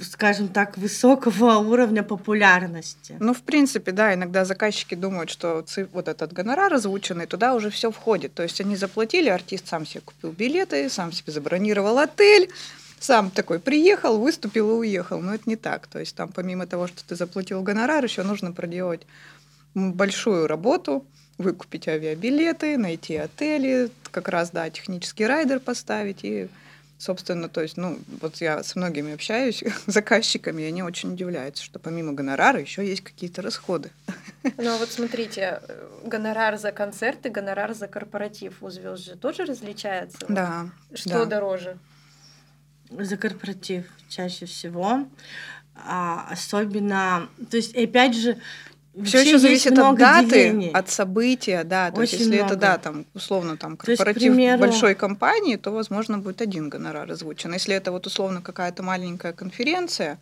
скажем 0.00 0.48
так, 0.48 0.76
высокого 0.78 1.56
уровня 1.56 2.02
популярности. 2.02 3.16
Ну, 3.20 3.34
в 3.34 3.42
принципе, 3.42 3.92
да, 3.92 4.14
иногда 4.14 4.44
заказчики 4.44 4.94
думают, 4.94 5.30
что 5.30 5.64
вот 5.92 6.08
этот 6.08 6.32
гонорар 6.32 6.74
озвученный, 6.74 7.26
туда 7.26 7.54
уже 7.54 7.70
все 7.70 7.90
входит. 7.90 8.34
То 8.34 8.42
есть 8.42 8.60
они 8.60 8.76
заплатили, 8.76 9.28
артист 9.28 9.68
сам 9.68 9.86
себе 9.86 10.02
купил 10.02 10.32
билеты, 10.32 10.88
сам 10.88 11.12
себе 11.12 11.32
забронировал 11.32 11.98
отель, 11.98 12.50
сам 13.00 13.30
такой 13.30 13.58
приехал, 13.58 14.18
выступил 14.18 14.70
и 14.70 14.74
уехал. 14.74 15.20
Но 15.20 15.34
это 15.34 15.44
не 15.46 15.56
так. 15.56 15.86
То 15.86 15.98
есть 15.98 16.14
там 16.16 16.30
помимо 16.30 16.66
того, 16.66 16.86
что 16.86 17.04
ты 17.04 17.16
заплатил 17.16 17.62
гонорар, 17.62 18.04
еще 18.04 18.22
нужно 18.22 18.52
проделать 18.52 19.06
большую 19.74 20.46
работу, 20.46 21.04
выкупить 21.38 21.88
авиабилеты, 21.88 22.76
найти 22.78 23.16
отели, 23.16 23.90
как 24.10 24.28
раз, 24.28 24.50
да, 24.50 24.70
технический 24.70 25.26
райдер 25.26 25.60
поставить 25.60 26.20
и 26.22 26.48
Собственно, 27.04 27.50
то 27.50 27.60
есть, 27.60 27.76
ну, 27.76 27.98
вот 28.22 28.36
я 28.36 28.62
с 28.62 28.76
многими 28.76 29.12
общаюсь, 29.12 29.62
заказчиками, 29.86 30.62
и 30.62 30.64
они 30.64 30.82
очень 30.82 31.12
удивляются, 31.12 31.62
что 31.62 31.78
помимо 31.78 32.14
гонорара 32.14 32.58
еще 32.58 32.82
есть 32.82 33.02
какие-то 33.02 33.42
расходы. 33.42 33.90
Ну, 34.58 34.74
а 34.74 34.78
вот 34.78 34.90
смотрите, 34.90 35.60
э, 35.68 35.88
гонорар 36.04 36.58
за 36.58 36.70
концерт 36.70 37.26
и 37.26 37.30
гонорар 37.30 37.74
за 37.74 37.88
корпоратив 37.88 38.62
у 38.62 38.70
звезд 38.70 39.04
же 39.04 39.16
тоже 39.16 39.44
различается? 39.44 40.18
Да. 40.28 40.70
Что 40.94 41.10
да. 41.10 41.24
дороже? 41.24 41.78
За 42.90 43.16
корпоратив 43.16 43.86
чаще 44.08 44.46
всего. 44.46 45.06
А, 45.74 46.26
особенно, 46.30 47.28
то 47.50 47.56
есть, 47.56 47.74
опять 47.74 48.16
же, 48.16 48.38
все 49.02 49.22
еще 49.22 49.38
зависит 49.38 49.78
от 49.78 49.98
даты, 49.98 50.28
делений. 50.28 50.70
от 50.70 50.88
события, 50.88 51.64
да. 51.64 51.90
То 51.90 52.00
Очень 52.00 52.18
есть, 52.18 52.24
если 52.24 52.36
много. 52.38 52.52
это, 52.52 52.56
да, 52.56 52.78
там, 52.78 53.06
условно, 53.14 53.56
там, 53.56 53.76
корпоратив 53.76 54.22
есть, 54.22 54.36
примеру... 54.36 54.60
большой 54.60 54.94
компании, 54.94 55.56
то, 55.56 55.72
возможно, 55.72 56.18
будет 56.18 56.40
один 56.40 56.68
гонорар 56.68 57.10
озвучен. 57.10 57.52
Если 57.52 57.74
это 57.74 57.90
вот 57.90 58.06
условно 58.06 58.40
какая-то 58.40 58.82
маленькая 58.82 59.32
конференция, 59.32 60.18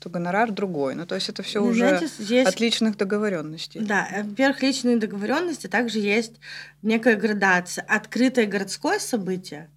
то 0.00 0.10
гонорар 0.10 0.50
другой. 0.50 0.94
Ну, 0.94 1.06
то 1.06 1.14
есть 1.14 1.28
это 1.28 1.42
все 1.42 1.60
ну, 1.60 1.66
уже 1.68 1.88
знаете, 1.88 2.08
есть... 2.18 2.48
от 2.48 2.60
личных 2.60 2.96
договоренностей. 2.96 3.80
Да, 3.80 4.08
во-первых, 4.24 4.62
личные 4.62 4.96
договоренности, 4.96 5.66
также 5.66 5.98
есть 5.98 6.34
некая 6.82 7.16
градация. 7.16 7.84
Открытое 7.88 8.46
городское 8.46 8.98
событие 8.98 9.68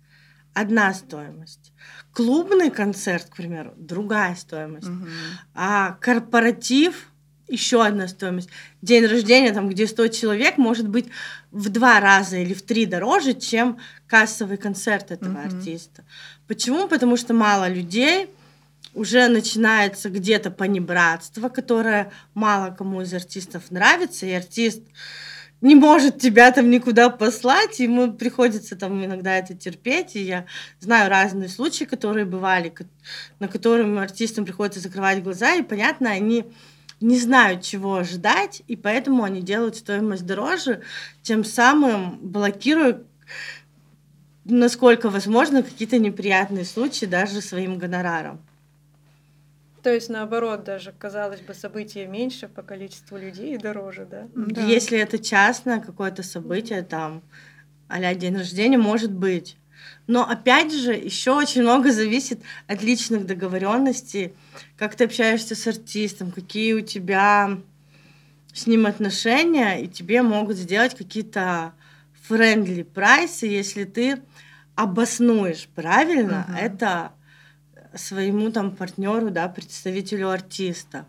одна 0.54 0.94
стоимость. 0.94 1.72
Клубный 2.14 2.72
концерт, 2.72 3.30
к 3.30 3.36
примеру, 3.36 3.74
другая 3.78 4.36
стоимость. 4.36 4.88
Угу. 4.88 5.08
А 5.56 5.98
корпоратив 6.02 7.11
еще 7.52 7.86
одна 7.86 8.08
стоимость. 8.08 8.50
День 8.82 9.06
рождения, 9.06 9.54
там, 9.54 9.70
где 9.70 9.88
100 9.88 10.08
человек, 10.08 10.58
может 10.58 10.88
быть 10.88 11.08
в 11.52 11.70
два 11.70 12.00
раза 12.00 12.38
или 12.38 12.54
в 12.54 12.62
три 12.62 12.86
дороже, 12.86 13.34
чем 13.34 13.78
кассовый 14.08 14.58
концерт 14.58 15.12
этого 15.12 15.38
mm-hmm. 15.38 15.58
артиста. 15.58 16.04
Почему? 16.48 16.88
Потому 16.88 17.18
что 17.18 17.34
мало 17.34 17.68
людей, 17.68 18.30
уже 18.94 19.28
начинается 19.28 20.10
где-то 20.10 20.52
понебратство, 20.52 21.50
которое 21.50 22.12
мало 22.34 22.72
кому 22.72 23.02
из 23.02 23.14
артистов 23.14 23.72
нравится, 23.72 24.26
и 24.26 24.32
артист 24.32 24.82
не 25.62 25.76
может 25.76 26.20
тебя 26.20 26.52
там 26.52 26.70
никуда 26.70 27.10
послать, 27.10 27.80
ему 27.80 28.12
приходится 28.14 28.76
там 28.76 29.06
иногда 29.06 29.38
это 29.38 29.54
терпеть. 29.54 30.16
И 30.16 30.24
я 30.24 30.46
знаю 30.80 31.10
разные 31.10 31.50
случаи, 31.50 31.86
которые 31.86 32.26
бывали, 32.26 32.74
на 33.40 33.48
которые 33.48 34.00
артистам 34.00 34.44
приходится 34.44 34.80
закрывать 34.80 35.24
глаза, 35.24 35.54
и 35.56 35.62
понятно, 35.62 36.10
они 36.10 36.46
не 37.02 37.18
знают, 37.20 37.64
чего 37.64 37.96
ожидать, 37.96 38.64
и 38.68 38.76
поэтому 38.76 39.24
они 39.24 39.42
делают 39.42 39.76
стоимость 39.76 40.26
дороже, 40.26 40.82
тем 41.22 41.44
самым 41.44 42.20
блокируя 42.22 43.02
насколько 44.46 45.10
возможно, 45.10 45.64
какие-то 45.64 46.00
неприятные 46.00 46.66
случаи 46.66 47.06
даже 47.06 47.42
своим 47.42 47.78
гонораром. 47.78 48.42
То 49.84 49.92
есть, 49.92 50.10
наоборот, 50.10 50.64
даже, 50.64 50.92
казалось 50.92 51.42
бы, 51.42 51.54
события 51.56 52.06
меньше 52.06 52.48
по 52.48 52.62
количеству 52.62 53.18
людей 53.18 53.56
и 53.56 53.58
дороже, 53.58 54.06
да? 54.10 54.28
Да. 54.36 54.62
Если 54.62 54.98
это 54.98 55.18
частное 55.18 55.80
какое-то 55.80 56.22
событие, 56.22 56.84
там, 56.84 57.24
а 57.88 58.14
день 58.14 58.38
рождения, 58.38 58.78
может 58.78 59.12
быть. 59.12 59.58
Но 60.08 60.28
опять 60.28 60.74
же, 60.74 60.94
еще 60.94 61.32
очень 61.32 61.62
много 61.62 61.92
зависит 61.92 62.42
от 62.68 62.82
личных 62.82 63.26
договоренностей, 63.26 64.34
как 64.78 64.96
ты 64.96 65.06
общаешься 65.06 65.56
с 65.56 65.68
артистом, 65.68 66.32
какие 66.32 66.74
у 66.74 66.82
тебя 66.82 67.60
с 68.54 68.68
ним 68.68 68.86
отношения, 68.86 69.82
и 69.84 69.88
тебе 69.88 70.22
могут 70.22 70.58
сделать 70.58 70.96
какие-то 70.96 71.74
френдли 72.24 72.84
прайсы, 72.84 73.46
если 73.46 73.84
ты 73.86 74.22
обоснуешь 74.76 75.68
правильно 75.76 76.46
Мгм. 76.48 76.58
это 76.58 77.12
своему 77.96 78.52
там 78.52 78.76
партнеру, 78.76 79.32
да, 79.32 79.48
представителю 79.48 80.30
артиста. 80.30 81.06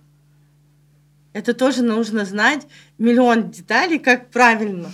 Это 1.32 1.54
тоже 1.54 1.82
нужно 1.82 2.24
знать 2.24 2.66
миллион 2.98 3.50
деталей, 3.50 3.98
как 3.98 4.30
правильно 4.30 4.90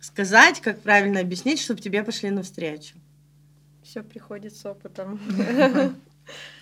сказать, 0.00 0.60
как 0.60 0.80
правильно 0.80 1.20
объяснить, 1.20 1.60
чтобы 1.60 1.80
тебе 1.80 2.02
пошли 2.02 2.30
навстречу. 2.30 2.94
Все 3.94 4.02
приходит 4.02 4.56
с 4.56 4.66
опытом. 4.66 5.20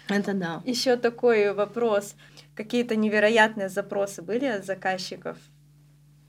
Это 0.09 0.35
да. 0.35 0.61
Еще 0.67 0.99
такой 0.99 1.55
вопрос. 1.55 2.15
Какие-то 2.55 2.95
невероятные 2.95 3.71
запросы 3.71 4.21
были 4.21 4.45
от 4.45 4.67
заказчиков 4.67 5.39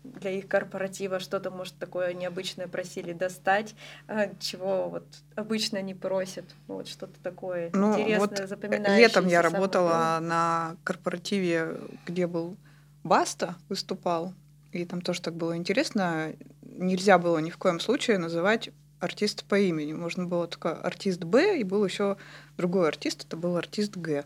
для 0.05 0.31
их 0.31 0.47
корпоратива? 0.47 1.19
Что-то, 1.19 1.51
может, 1.51 1.77
такое 1.77 2.13
необычное 2.13 2.69
просили 2.69 3.11
достать, 3.11 3.75
а, 4.07 4.29
чего 4.39 4.87
вот 4.87 5.03
обычно 5.35 5.81
не 5.81 5.93
просят? 5.93 6.45
Вот 6.67 6.87
что-то 6.87 7.21
такое 7.21 7.69
Ну, 7.73 7.91
интересное, 7.99 8.19
вот 8.19 8.37
запоминающееся. 8.47 8.97
летом 8.97 9.27
я 9.27 9.41
работала 9.41 10.19
на 10.21 10.77
корпоративе, 10.85 11.81
где 12.05 12.27
был 12.27 12.55
Баста, 13.03 13.57
выступал. 13.67 14.33
И 14.71 14.85
там 14.85 15.01
тоже 15.01 15.21
так 15.21 15.35
было 15.35 15.57
интересно. 15.57 16.31
Нельзя 16.61 17.17
было 17.17 17.39
ни 17.39 17.49
в 17.49 17.57
коем 17.57 17.81
случае 17.81 18.19
называть 18.19 18.69
артиста 19.03 19.43
по 19.47 19.59
имени. 19.59 19.93
Можно 19.93 20.25
было 20.25 20.47
только 20.47 20.73
артист 20.73 21.23
Б, 21.23 21.59
и 21.59 21.63
был 21.63 21.85
еще 21.85 22.17
другой 22.57 22.87
артист, 22.87 23.25
это 23.25 23.37
был 23.37 23.57
артист 23.57 23.97
Г. 23.97 24.25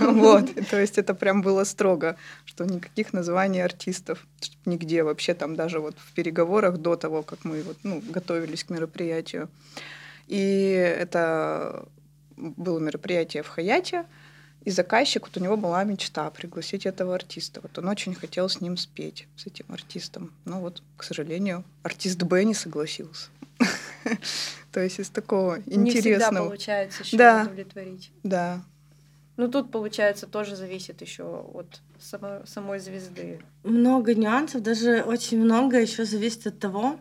Вот, 0.00 0.50
то 0.70 0.80
есть 0.80 0.98
это 0.98 1.14
прям 1.14 1.42
было 1.42 1.64
строго, 1.64 2.16
что 2.44 2.64
никаких 2.64 3.12
названий 3.12 3.60
артистов 3.60 4.26
нигде 4.64 5.02
вообще 5.02 5.34
там 5.34 5.56
даже 5.56 5.80
вот 5.80 5.96
в 5.98 6.12
переговорах 6.12 6.78
до 6.78 6.96
того, 6.96 7.22
как 7.22 7.44
мы 7.44 7.62
вот, 7.62 7.76
ну, 7.82 8.02
готовились 8.08 8.64
к 8.64 8.70
мероприятию. 8.70 9.48
И 10.28 10.94
это 10.98 11.86
было 12.36 12.78
мероприятие 12.78 13.42
в 13.42 13.48
Хаяте, 13.48 14.06
и 14.64 14.70
заказчик, 14.70 15.26
вот 15.26 15.36
у 15.36 15.40
него 15.40 15.56
была 15.56 15.84
мечта 15.84 16.30
пригласить 16.30 16.86
этого 16.86 17.14
артиста. 17.14 17.60
Вот 17.62 17.76
он 17.78 17.88
очень 17.88 18.14
хотел 18.14 18.48
с 18.48 18.60
ним 18.60 18.76
спеть, 18.76 19.26
с 19.36 19.46
этим 19.46 19.66
артистом. 19.68 20.32
Но 20.44 20.60
вот, 20.60 20.82
к 20.96 21.02
сожалению, 21.02 21.64
артист 21.82 22.22
Б 22.22 22.44
не 22.44 22.54
согласился. 22.54 23.28
То 24.72 24.80
есть 24.80 24.98
из 24.98 25.08
такого 25.10 25.56
Не 25.66 25.90
всегда 25.90 26.10
интересного. 26.10 26.46
получается 26.48 27.02
еще 27.02 27.16
Да. 27.16 27.42
удовлетворить. 27.44 28.10
Да, 28.22 28.62
Ну 29.36 29.48
тут, 29.48 29.70
получается, 29.72 30.26
тоже 30.26 30.54
зависит 30.56 31.00
еще 31.02 31.24
от 31.24 31.80
само- 32.00 32.46
самой 32.46 32.78
звезды. 32.78 33.40
Много 33.64 34.14
нюансов, 34.14 34.62
даже 34.62 35.02
очень 35.02 35.40
много 35.40 35.80
еще 35.80 36.04
зависит 36.04 36.46
от 36.46 36.58
того, 36.58 36.98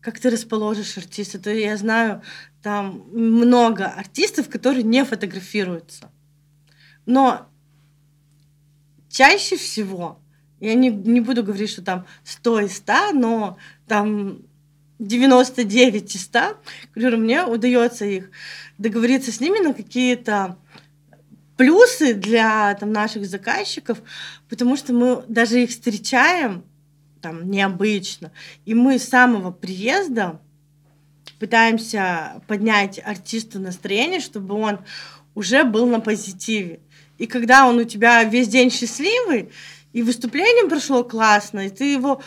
как 0.00 0.18
ты 0.18 0.30
расположишь 0.30 0.96
артиста. 0.96 1.38
То 1.38 1.50
я 1.50 1.76
знаю 1.76 2.22
там 2.62 3.04
много 3.12 3.86
артистов, 3.86 4.48
которые 4.48 4.82
не 4.82 5.04
фотографируются. 5.04 6.10
Но 7.08 7.48
чаще 9.08 9.56
всего, 9.56 10.20
я 10.60 10.74
не, 10.74 10.90
не 10.90 11.22
буду 11.22 11.42
говорить, 11.42 11.70
что 11.70 11.80
там 11.80 12.04
100 12.22 12.60
из 12.60 12.76
100, 12.76 13.12
но 13.14 13.56
там 13.86 14.42
99 14.98 16.14
из 16.14 16.22
100, 16.24 16.58
говорю, 16.94 17.16
мне 17.16 17.44
удается 17.44 18.04
их 18.04 18.30
договориться 18.76 19.32
с 19.32 19.40
ними 19.40 19.58
на 19.58 19.72
какие-то 19.72 20.58
плюсы 21.56 22.12
для 22.12 22.74
там, 22.74 22.92
наших 22.92 23.24
заказчиков, 23.24 24.02
потому 24.50 24.76
что 24.76 24.92
мы 24.92 25.24
даже 25.28 25.62
их 25.62 25.70
встречаем 25.70 26.62
там 27.22 27.50
необычно, 27.50 28.32
и 28.66 28.74
мы 28.74 28.98
с 28.98 29.08
самого 29.08 29.50
приезда 29.50 30.42
пытаемся 31.38 32.42
поднять 32.46 33.00
артисту 33.02 33.60
настроение, 33.60 34.20
чтобы 34.20 34.56
он 34.56 34.80
уже 35.34 35.62
был 35.62 35.86
на 35.86 36.00
позитиве. 36.00 36.80
И 37.18 37.26
когда 37.26 37.66
он 37.66 37.78
у 37.78 37.84
тебя 37.84 38.24
весь 38.24 38.48
день 38.48 38.70
счастливый, 38.70 39.50
и 39.92 40.02
выступление 40.02 40.68
прошло 40.68 41.02
классно, 41.02 41.66
и 41.66 41.70
ты 41.70 41.92
его 41.92 42.22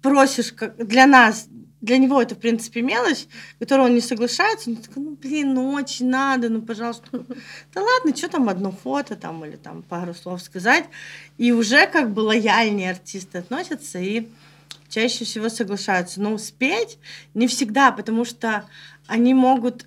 просишь, 0.00 0.52
как 0.52 0.76
для 0.86 1.06
нас, 1.06 1.48
для 1.80 1.98
него 1.98 2.20
это, 2.20 2.34
в 2.34 2.38
принципе, 2.38 2.82
мелочь, 2.82 3.26
которую 3.58 3.88
он 3.88 3.94
не 3.94 4.00
соглашается, 4.00 4.70
он 4.70 4.76
такой, 4.76 5.02
ну, 5.02 5.16
блин, 5.16 5.54
ну, 5.54 5.72
очень 5.72 6.08
надо, 6.08 6.48
ну, 6.48 6.62
пожалуйста. 6.62 7.10
Такой, 7.10 7.36
Да 7.74 7.82
ладно, 7.82 8.16
что 8.16 8.28
там, 8.28 8.48
одно 8.48 8.70
фото 8.70 9.16
там 9.16 9.44
или 9.44 9.56
там 9.56 9.82
пару 9.82 10.14
слов 10.14 10.42
сказать. 10.42 10.84
И 11.38 11.52
уже 11.52 11.86
как 11.86 12.12
бы 12.12 12.20
лояльнее 12.20 12.90
артисты 12.90 13.38
относятся 13.38 13.98
и 13.98 14.28
чаще 14.88 15.24
всего 15.24 15.48
соглашаются. 15.48 16.20
Но 16.20 16.36
спеть 16.38 16.98
не 17.32 17.46
всегда, 17.46 17.92
потому 17.92 18.24
что 18.24 18.68
они 19.06 19.32
могут 19.32 19.86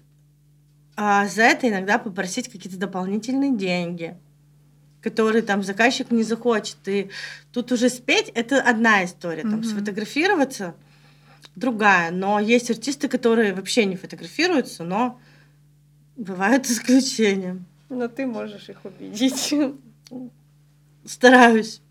а, 0.95 1.27
за 1.27 1.43
это 1.43 1.69
иногда 1.69 1.99
попросить 1.99 2.49
какие-то 2.49 2.77
дополнительные 2.77 3.55
деньги 3.55 4.17
которые 5.03 5.41
там 5.41 5.61
заказчик 5.63 6.09
не 6.11 6.23
захочет. 6.23 6.77
И 6.87 7.09
тут 7.51 7.71
уже 7.71 7.89
спеть 7.89 8.31
это 8.33 8.61
одна 8.61 9.03
история. 9.03 9.41
Там 9.41 9.57
Мгм. 9.57 9.63
сфотографироваться 9.65 10.73
другая. 11.55 12.11
Но 12.11 12.39
есть 12.39 12.71
артисты, 12.71 13.07
которые 13.09 13.53
вообще 13.53 13.85
не 13.85 13.97
фотографируются, 13.97 14.83
но 14.83 15.19
бывают 16.15 16.65
исключения. 16.69 17.59
Но 17.89 18.07
ты 18.07 18.25
можешь 18.25 18.69
их 18.69 18.85
убедить. 18.85 19.53
Стараюсь. 21.05 21.81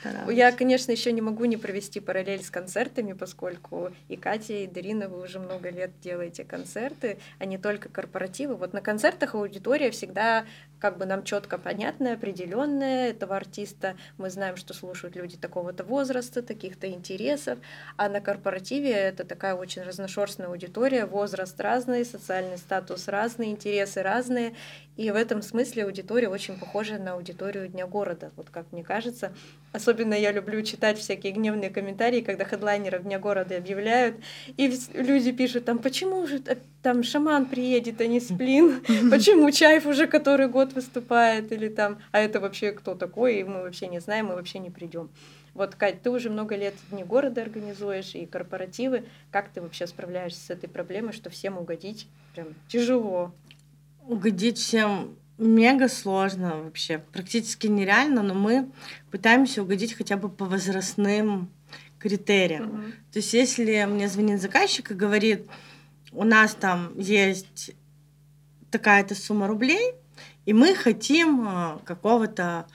Стараюсь. 0.00 0.36
Я, 0.36 0.50
конечно, 0.52 0.92
еще 0.92 1.12
не 1.12 1.20
могу 1.20 1.44
не 1.44 1.56
провести 1.56 2.00
параллель 2.00 2.42
с 2.42 2.50
концертами, 2.50 3.12
поскольку 3.12 3.90
и 4.08 4.16
Катя, 4.16 4.54
и 4.54 4.66
Дарина, 4.66 5.08
вы 5.08 5.22
уже 5.22 5.38
много 5.38 5.70
лет 5.70 5.90
делаете 6.02 6.44
концерты, 6.44 7.18
а 7.38 7.44
не 7.44 7.58
только 7.58 7.88
корпоративы. 7.88 8.54
Вот 8.56 8.72
на 8.72 8.80
концертах 8.80 9.34
аудитория 9.34 9.90
всегда 9.90 10.46
как 10.80 10.98
бы 10.98 11.06
нам 11.06 11.24
четко 11.24 11.58
понятная, 11.58 12.14
определенная 12.14 13.10
этого 13.10 13.36
артиста. 13.36 13.96
Мы 14.18 14.30
знаем, 14.30 14.56
что 14.56 14.74
слушают 14.74 15.16
люди 15.16 15.36
такого-то 15.36 15.84
возраста, 15.84 16.42
таких-то 16.42 16.88
интересов. 16.88 17.58
А 17.96 18.08
на 18.08 18.20
корпоративе 18.20 18.90
это 18.90 19.24
такая 19.24 19.54
очень 19.54 19.82
разношерстная 19.82 20.48
аудитория, 20.48 21.06
возраст 21.06 21.58
разный, 21.60 22.04
социальный 22.04 22.58
статус 22.58 23.08
разный, 23.08 23.50
интересы 23.50 24.02
разные. 24.02 24.54
И 24.96 25.10
в 25.10 25.16
этом 25.16 25.42
смысле 25.42 25.84
аудитория 25.84 26.28
очень 26.28 26.58
похожа 26.58 26.98
на 26.98 27.14
аудиторию 27.14 27.68
Дня 27.68 27.86
города, 27.86 28.30
вот 28.36 28.50
как 28.50 28.70
мне 28.70 28.84
кажется. 28.84 29.32
Особенно 29.72 30.14
я 30.14 30.30
люблю 30.30 30.62
читать 30.62 30.98
всякие 30.98 31.32
гневные 31.32 31.70
комментарии, 31.70 32.20
когда 32.20 32.44
хедлайнеров 32.44 33.02
Дня 33.02 33.18
города 33.18 33.56
объявляют, 33.56 34.16
и 34.56 34.72
люди 34.92 35.32
пишут 35.32 35.64
там, 35.64 35.78
почему 35.78 36.26
же 36.26 36.40
там 36.84 37.02
шаман 37.02 37.46
приедет, 37.46 38.00
а 38.02 38.06
не 38.06 38.20
сплин, 38.20 38.82
почему 39.10 39.50
Чаев 39.50 39.86
уже 39.86 40.06
который 40.06 40.48
год 40.48 40.74
выступает, 40.74 41.50
или 41.50 41.68
там, 41.68 41.98
а 42.12 42.20
это 42.20 42.40
вообще 42.40 42.72
кто 42.72 42.94
такой, 42.94 43.40
и 43.40 43.44
мы 43.44 43.62
вообще 43.62 43.88
не 43.88 44.00
знаем, 44.00 44.26
мы 44.26 44.34
вообще 44.34 44.58
не 44.58 44.68
придем. 44.68 45.08
Вот, 45.54 45.74
Кать, 45.76 46.02
ты 46.02 46.10
уже 46.10 46.28
много 46.28 46.56
лет 46.56 46.74
Дни 46.90 47.02
города 47.02 47.40
организуешь 47.40 48.14
и 48.14 48.26
корпоративы. 48.26 49.04
Как 49.30 49.48
ты 49.48 49.62
вообще 49.62 49.86
справляешься 49.86 50.40
с 50.40 50.50
этой 50.50 50.68
проблемой, 50.68 51.12
что 51.12 51.30
всем 51.30 51.56
угодить 51.56 52.06
прям 52.34 52.48
тяжело? 52.68 53.32
Угодить 54.06 54.58
всем 54.58 55.16
мега 55.38 55.88
сложно 55.88 56.64
вообще, 56.64 56.98
практически 57.12 57.66
нереально, 57.66 58.22
но 58.22 58.34
мы 58.34 58.70
пытаемся 59.10 59.62
угодить 59.62 59.94
хотя 59.94 60.18
бы 60.18 60.28
по 60.28 60.44
возрастным 60.44 61.48
критериям. 61.98 62.66
Мгм. 62.66 62.92
То 63.12 63.18
есть 63.20 63.32
если 63.32 63.84
мне 63.86 64.08
звонит 64.08 64.42
заказчик 64.42 64.90
и 64.90 64.94
говорит, 64.94 65.46
у 66.14 66.24
нас 66.24 66.54
там 66.54 66.98
есть 66.98 67.72
такая-то 68.70 69.14
сумма 69.14 69.46
рублей, 69.46 69.94
и 70.46 70.52
мы 70.52 70.74
хотим 70.74 71.46
а, 71.46 71.80
какого-то 71.84 72.66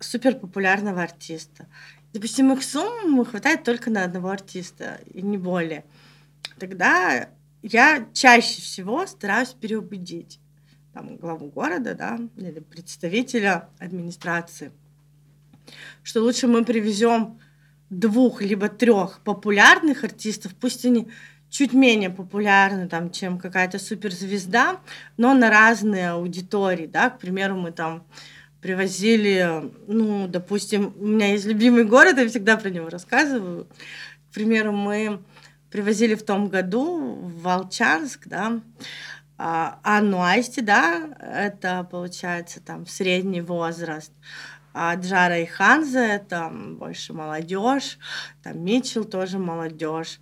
суперпопулярного 0.00 1.02
артиста. 1.02 1.66
Допустим, 2.12 2.52
их 2.52 2.62
суммы 2.62 3.24
хватает 3.24 3.64
только 3.64 3.90
на 3.90 4.04
одного 4.04 4.30
артиста, 4.30 5.00
и 5.12 5.22
не 5.22 5.38
более. 5.38 5.84
Тогда 6.58 7.28
я 7.62 8.06
чаще 8.12 8.60
всего 8.60 9.06
стараюсь 9.06 9.50
переубедить 9.50 10.38
там, 10.92 11.16
главу 11.16 11.48
города, 11.48 11.94
да, 11.94 12.18
или 12.36 12.60
представителя 12.60 13.68
администрации, 13.78 14.72
что 16.02 16.20
лучше 16.20 16.48
мы 16.48 16.64
привезем 16.64 17.40
двух 17.88 18.42
либо 18.42 18.68
трех 18.68 19.20
популярных 19.20 20.04
артистов, 20.04 20.54
пусть 20.54 20.84
они 20.84 21.08
чуть 21.52 21.74
менее 21.74 22.08
популярны, 22.08 22.88
там, 22.88 23.10
чем 23.10 23.38
какая-то 23.38 23.78
суперзвезда, 23.78 24.80
но 25.18 25.34
на 25.34 25.50
разные 25.50 26.12
аудитории, 26.12 26.86
да, 26.86 27.10
к 27.10 27.18
примеру, 27.18 27.56
мы 27.56 27.72
там 27.72 28.04
привозили, 28.62 29.70
ну, 29.86 30.26
допустим, 30.28 30.94
у 30.98 31.06
меня 31.06 31.32
есть 31.32 31.44
любимый 31.44 31.84
город, 31.84 32.16
я 32.16 32.26
всегда 32.26 32.56
про 32.56 32.70
него 32.70 32.88
рассказываю. 32.88 33.66
К 34.30 34.34
примеру, 34.34 34.72
мы 34.72 35.20
привозили 35.70 36.14
в 36.14 36.22
том 36.22 36.48
году 36.48 37.16
в 37.16 37.42
Волчанск, 37.42 38.28
да, 38.28 38.60
а, 39.36 39.78
Анну 39.82 40.22
Асти, 40.22 40.62
да, 40.62 41.10
это 41.20 41.86
получается 41.90 42.60
там 42.60 42.86
средний 42.86 43.42
возраст. 43.42 44.12
А 44.72 44.94
Джара 44.94 45.38
и 45.38 45.44
Ханзе 45.44 46.24
там 46.30 46.76
больше 46.76 47.12
молодежь, 47.12 47.98
там 48.42 48.64
Митчелл 48.64 49.04
тоже 49.04 49.38
молодежь. 49.38 50.18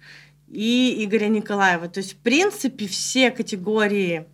И 0.51 1.05
Игоря 1.05 1.29
Николаева. 1.29 1.89
То 1.89 1.99
есть, 1.99 2.15
в 2.15 2.17
принципе, 2.17 2.87
все 2.87 3.31
категории 3.31 4.27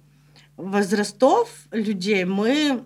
возрастов 0.57 1.51
людей 1.71 2.25
мы 2.25 2.83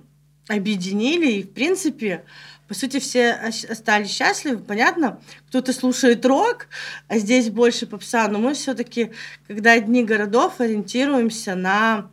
объединили, 0.48 1.32
и, 1.32 1.42
в 1.44 1.52
принципе, 1.52 2.24
по 2.66 2.74
сути, 2.74 2.98
все 2.98 3.32
остались 3.32 4.10
счастливы. 4.10 4.58
Понятно, 4.58 5.20
кто-то 5.48 5.72
слушает 5.72 6.24
рок, 6.26 6.68
а 7.08 7.18
здесь 7.18 7.50
больше 7.50 7.86
попса, 7.86 8.28
но 8.28 8.38
мы 8.38 8.54
все-таки, 8.54 9.12
когда 9.46 9.78
дни 9.78 10.04
городов, 10.04 10.60
ориентируемся 10.60 11.54
на 11.54 12.10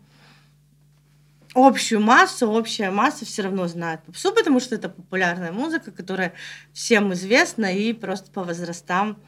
общую 1.53 2.01
массу, 2.01 2.50
общая 2.50 2.91
масса 2.91 3.25
все 3.25 3.43
равно 3.43 3.67
знает 3.67 4.03
попсу, 4.03 4.31
потому 4.31 4.59
что 4.59 4.75
это 4.75 4.89
популярная 4.89 5.51
музыка, 5.51 5.91
которая 5.91 6.33
всем 6.74 7.13
известна, 7.13 7.75
и 7.75 7.93
просто 7.93 8.31
по 8.31 8.43
возрастам 8.43 9.19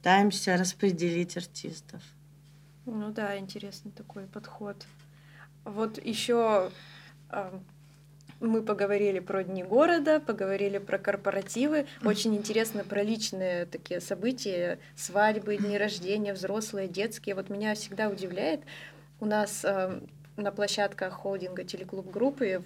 пытаемся 0.00 0.56
распределить 0.56 1.36
артистов. 1.36 2.02
Ну 2.86 3.10
да, 3.10 3.36
интересный 3.38 3.92
такой 3.92 4.24
подход. 4.24 4.86
Вот 5.64 6.02
еще 6.02 6.70
мы 8.40 8.62
поговорили 8.62 9.18
про 9.18 9.44
дни 9.44 9.62
города, 9.62 10.18
поговорили 10.18 10.78
про 10.78 10.98
корпоративы. 10.98 11.86
Очень 12.02 12.34
интересно 12.34 12.82
про 12.82 13.02
личные 13.02 13.66
такие 13.66 14.00
события, 14.00 14.78
свадьбы, 14.96 15.58
дни 15.58 15.76
рождения, 15.76 16.32
взрослые, 16.32 16.88
детские. 16.88 17.34
Вот 17.34 17.50
меня 17.50 17.74
всегда 17.74 18.08
удивляет. 18.08 18.62
У 19.20 19.26
нас 19.26 19.62
э, 19.66 20.00
на 20.38 20.50
площадках 20.50 21.12
холдинга 21.12 21.64
Телеклуб 21.64 22.10
Группы 22.10 22.64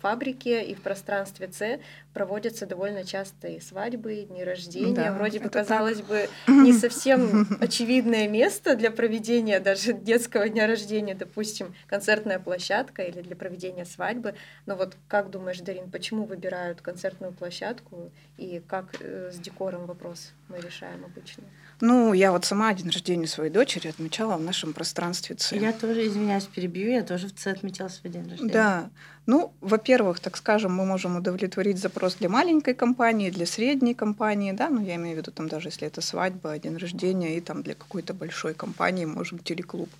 фабрике 0.00 0.62
и 0.64 0.74
в 0.74 0.82
пространстве 0.82 1.50
С 1.50 1.80
проводятся 2.12 2.66
довольно 2.66 3.04
часто 3.04 3.48
и 3.48 3.60
свадьбы, 3.60 4.14
и 4.14 4.24
дни 4.24 4.44
рождения. 4.44 4.94
Да, 4.94 5.12
Вроде 5.12 5.40
бы, 5.40 5.48
казалось 5.48 5.98
так. 5.98 6.06
бы, 6.06 6.28
не 6.46 6.72
совсем 6.72 7.46
очевидное 7.60 8.28
место 8.28 8.76
для 8.76 8.90
проведения 8.90 9.60
даже 9.60 9.92
детского 9.92 10.48
дня 10.48 10.66
рождения, 10.66 11.14
допустим, 11.14 11.74
концертная 11.86 12.38
площадка 12.38 13.02
или 13.02 13.20
для 13.20 13.36
проведения 13.36 13.84
свадьбы. 13.84 14.34
Но 14.66 14.76
вот 14.76 14.96
как 15.08 15.30
думаешь, 15.30 15.60
Дарин, 15.60 15.90
почему 15.90 16.24
выбирают 16.24 16.80
концертную 16.80 17.32
площадку 17.32 18.10
и 18.36 18.62
как 18.66 18.96
э, 19.00 19.30
с 19.32 19.38
декором 19.38 19.86
вопрос 19.86 20.32
мы 20.48 20.60
решаем 20.60 21.04
обычно? 21.04 21.44
Ну, 21.80 22.14
я 22.14 22.32
вот 22.32 22.44
сама 22.46 22.72
день 22.72 22.86
рождения 22.86 23.26
своей 23.26 23.50
дочери 23.50 23.88
отмечала 23.88 24.36
в 24.38 24.42
нашем 24.42 24.72
пространстве 24.72 25.36
Ц. 25.36 25.56
Я 25.58 25.72
тоже, 25.72 26.06
извиняюсь, 26.06 26.44
перебью, 26.44 26.90
я 26.90 27.02
тоже 27.02 27.28
в 27.28 27.34
Ц 27.34 27.50
отмечала 27.50 27.88
свой 27.88 28.12
день 28.12 28.28
рождения. 28.28 28.52
Да. 28.52 28.90
Ну, 29.26 29.52
во-первых, 29.60 30.20
так 30.20 30.36
скажем, 30.36 30.72
мы 30.72 30.86
можем 30.86 31.16
удовлетворить 31.16 31.78
запрос 31.78 32.14
для 32.14 32.28
маленькой 32.28 32.74
компании, 32.74 33.30
для 33.30 33.44
средней 33.44 33.92
компании, 33.92 34.52
да, 34.52 34.70
ну, 34.70 34.82
я 34.82 34.94
имею 34.94 35.16
в 35.16 35.18
виду, 35.18 35.32
там, 35.32 35.48
даже 35.48 35.68
если 35.68 35.86
это 35.86 36.00
свадьба, 36.00 36.58
день 36.58 36.76
рождения, 36.76 37.36
и 37.36 37.40
там 37.40 37.62
для 37.62 37.74
какой-то 37.74 38.14
большой 38.14 38.54
компании 38.54 39.04
можем 39.04 39.38
телеклуб 39.38 39.90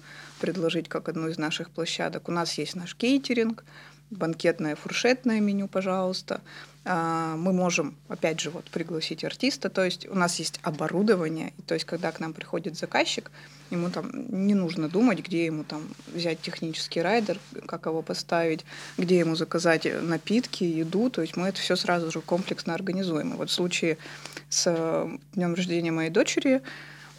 предложить 0.41 0.88
как 0.88 1.09
одну 1.09 1.29
из 1.29 1.38
наших 1.38 1.71
площадок. 1.71 2.29
У 2.29 2.33
нас 2.33 2.55
есть 2.55 2.76
наш 2.76 2.95
кейтеринг, 2.95 3.65
банкетное 4.11 4.77
фуршетное 4.77 5.41
меню, 5.41 5.69
пожалуйста. 5.69 6.41
А, 6.89 7.35
мы 7.37 7.53
можем, 7.53 7.97
опять 8.09 8.41
же, 8.41 8.51
вот 8.51 8.71
пригласить 8.71 9.25
артиста, 9.25 9.69
то 9.69 9.85
есть 9.85 10.07
у 10.07 10.15
нас 10.15 10.39
есть 10.39 10.61
оборудование, 10.63 11.52
то 11.67 11.75
есть 11.75 11.85
когда 11.85 12.13
к 12.13 12.21
нам 12.21 12.33
приходит 12.33 12.76
заказчик, 12.76 13.33
ему 13.71 13.91
там 13.91 14.09
не 14.47 14.54
нужно 14.54 14.89
думать, 14.89 15.19
где 15.19 15.47
ему 15.47 15.65
там 15.65 15.83
взять 16.15 16.41
технический 16.41 17.02
райдер, 17.02 17.41
как 17.67 17.87
его 17.87 18.02
поставить, 18.02 18.65
где 18.97 19.19
ему 19.19 19.35
заказать 19.35 19.89
напитки, 20.00 20.63
еду, 20.63 21.11
то 21.11 21.23
есть 21.23 21.37
мы 21.37 21.49
это 21.49 21.61
все 21.61 21.75
сразу 21.75 22.13
же 22.13 22.21
комплексно 22.21 22.75
организуем. 22.75 23.35
И 23.35 23.37
вот 23.37 23.50
в 23.50 23.52
случае 23.52 23.99
с 24.49 24.65
э, 24.69 25.19
днем 25.35 25.54
рождения 25.54 25.91
моей 25.91 26.11
дочери 26.11 26.63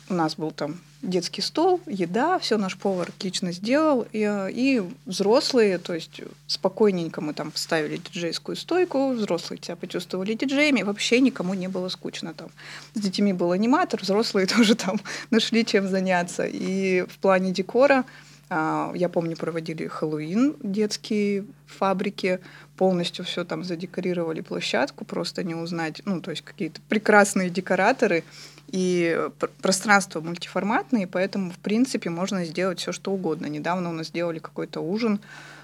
у 0.10 0.13
нас 0.13 0.36
был 0.36 0.52
там 0.52 0.80
детский 1.02 1.41
стол, 1.41 1.80
еда, 1.86 2.39
все 2.39 2.58
наш 2.58 2.76
повар 2.78 3.10
отлично 3.10 3.52
сделал, 3.52 4.06
и, 4.12 4.50
и 4.52 4.82
взрослые, 5.06 5.78
то 5.78 5.93
есть 5.93 6.22
спокойненько 6.48 7.22
мы 7.22 7.34
там 7.34 7.52
поставили 7.52 7.98
диджейскую 7.98 8.56
стойку, 8.56 9.13
взрослые 9.13 9.60
тебя 9.60 9.76
почувствовали 9.76 10.34
диджеями, 10.34 10.82
вообще 10.82 11.20
никому 11.20 11.54
не 11.54 11.67
было 11.67 11.89
скучно 11.89 12.34
там. 12.34 12.50
С 12.93 13.00
детьми 13.00 13.34
был 13.34 13.52
аниматор, 13.52 14.02
взрослые 14.02 14.48
тоже 14.56 14.76
там 14.76 15.00
нашли 15.30 15.65
чем 15.65 15.88
заняться. 15.88 16.46
И 16.46 17.02
в 17.02 17.17
плане 17.20 17.52
декора, 17.52 18.04
я 18.50 19.10
помню, 19.12 19.36
проводили 19.36 19.88
Хэллоуин 19.88 20.56
детские 20.64 21.46
фабрики, 21.66 22.40
полностью 22.78 23.26
все 23.26 23.44
там 23.44 23.64
задекорировали 23.64 24.42
площадку, 24.42 25.04
просто 25.04 25.44
не 25.44 25.56
узнать, 25.56 26.02
ну, 26.06 26.22
то 26.22 26.32
есть 26.32 26.44
какие-то 26.44 26.80
прекрасные 26.88 27.50
декораторы, 27.50 28.24
и 28.70 29.30
пространство 29.62 30.20
мультиформатное, 30.20 31.08
поэтому, 31.08 31.52
в 31.52 31.58
принципе, 31.58 32.10
можно 32.10 32.44
сделать 32.44 32.80
все, 32.80 32.92
что 32.92 33.14
угодно. 33.14 33.46
Недавно 33.46 33.90
у 33.90 33.94
нас 33.94 34.08
сделали 34.08 34.40
какой-то 34.40 34.82
ужин 34.82 35.22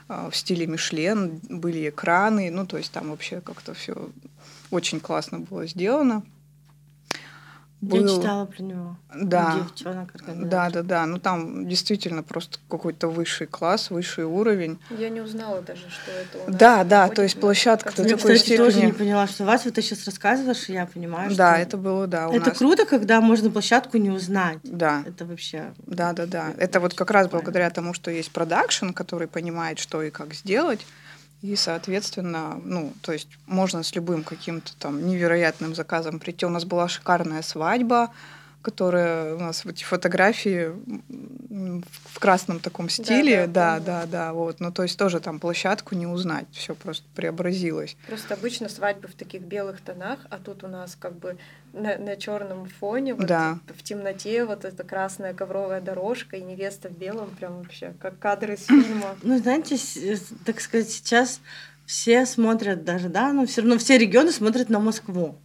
а, 0.08 0.30
в 0.30 0.36
стиле 0.36 0.68
Мишлен, 0.68 1.42
были 1.50 1.90
экраны, 1.90 2.50
ну, 2.50 2.66
то 2.66 2.78
есть 2.78 2.92
там 2.92 3.10
вообще 3.10 3.42
как-то 3.42 3.74
все 3.74 4.10
очень 4.72 5.02
классно 5.02 5.40
было 5.40 5.68
сделано 5.68 6.24
был... 7.84 8.08
Я 8.08 8.16
читала 8.16 8.46
про 8.46 8.64
него. 8.64 8.98
Да. 9.16 9.58
Девчонок 9.60 10.14
Да, 10.50 10.70
да, 10.70 10.82
да. 10.84 11.06
Ну 11.06 11.20
там 11.20 11.68
действительно 11.68 12.24
просто 12.24 12.60
какой-то 12.70 13.08
высший 13.08 13.48
класс, 13.48 13.90
высший 13.90 14.26
уровень. 14.26 14.80
Я 14.90 15.10
не 15.10 15.22
узнала 15.22 15.62
даже, 15.62 15.82
что 15.90 16.12
это 16.12 16.44
у 16.46 16.50
нас 16.50 16.60
Да, 16.60 16.84
да, 16.84 17.10
то 17.10 17.22
есть 17.22 17.40
площадка 17.40 17.90
Я, 17.90 18.04
такой 18.04 18.18
кстати, 18.18 18.40
степени... 18.40 18.58
тоже 18.58 18.86
не 18.86 18.92
поняла, 18.92 19.28
что 19.28 19.46
вас 19.46 19.66
вот 19.66 19.74
ты 19.74 19.82
сейчас 19.82 20.06
рассказываешь, 20.06 20.70
и 20.70 20.74
я 20.74 20.86
понимаю, 20.86 21.30
что... 21.30 21.38
Да, 21.38 21.58
это 21.58 21.78
было, 21.78 22.08
да, 22.08 22.30
Это 22.32 22.50
нас. 22.50 22.58
круто, 22.58 22.86
когда 22.86 23.22
можно 23.22 23.50
площадку 23.50 23.98
не 23.98 24.10
узнать. 24.10 24.60
Да. 24.64 25.04
Это 25.06 25.26
вообще... 25.26 25.74
Да, 25.86 26.14
да, 26.14 26.26
да. 26.26 26.54
Это 26.58 26.80
вот 26.80 26.94
как 26.94 27.12
раз 27.12 27.28
благодаря 27.28 27.70
тому, 27.70 27.94
что 27.94 28.10
есть 28.12 28.32
продакшн, 28.32 28.90
который 28.90 29.28
понимает, 29.28 29.80
что 29.80 30.02
и 30.02 30.10
как 30.10 30.34
сделать. 30.34 30.86
И, 31.44 31.58
соответственно, 31.58 32.62
ну, 32.64 32.94
то 33.02 33.12
есть 33.12 33.28
можно 33.48 33.84
с 33.84 33.94
любым 33.96 34.24
каким-то 34.24 34.72
там 34.78 35.06
невероятным 35.06 35.76
заказом 35.76 36.20
прийти. 36.20 36.46
У 36.46 36.50
нас 36.50 36.64
была 36.64 36.88
шикарная 36.88 37.42
свадьба, 37.42 38.12
которая 38.64 39.36
у 39.36 39.40
нас 39.40 39.66
вот 39.66 39.76
эти 39.76 39.84
фотографии 39.84 40.72
в 42.14 42.20
красном 42.20 42.60
таком 42.60 42.90
стиле, 42.90 43.46
да, 43.46 43.80
да, 43.80 43.80
да, 43.80 44.02
да, 44.02 44.08
да, 44.08 44.34
вот, 44.34 44.60
ну 44.60 44.72
то 44.72 44.84
есть 44.84 44.98
тоже 44.98 45.20
там 45.20 45.40
площадку 45.40 45.94
не 45.96 46.08
узнать, 46.08 46.48
все 46.52 46.74
просто 46.74 47.06
преобразилось. 47.14 47.96
Просто 48.08 48.34
обычно 48.34 48.70
свадьбы 48.70 49.10
в 49.10 49.14
таких 49.14 49.42
белых 49.42 49.82
тонах, 49.82 50.20
а 50.30 50.40
тут 50.40 50.64
у 50.64 50.68
нас 50.68 50.96
как 51.00 51.16
бы 51.18 51.38
на, 51.74 51.98
на 51.98 52.16
черном 52.16 52.68
фоне, 52.80 53.14
вот 53.14 53.28
да. 53.28 53.60
в 53.68 53.84
темноте 53.84 54.46
вот 54.46 54.64
эта 54.66 54.84
красная 54.84 55.34
ковровая 55.34 55.82
дорожка 55.82 56.38
и 56.38 56.42
невеста 56.42 56.90
в 56.90 56.98
белом, 56.98 57.30
прям 57.32 57.58
вообще 57.60 57.94
как 58.00 58.18
кадры 58.18 58.56
из 58.56 58.66
фильма. 58.66 59.16
Ну 59.24 59.38
знаете, 59.38 59.78
так 60.46 60.62
сказать, 60.62 60.90
сейчас 60.90 61.42
все 61.86 62.26
смотрят 62.26 62.86
даже, 62.86 63.10
да, 63.10 63.34
но 63.34 63.46
все 63.46 63.62
равно 63.62 63.78
все 63.78 63.98
регионы 63.98 64.32
смотрят 64.32 64.70
на 64.70 64.80
Москву. 64.80 65.38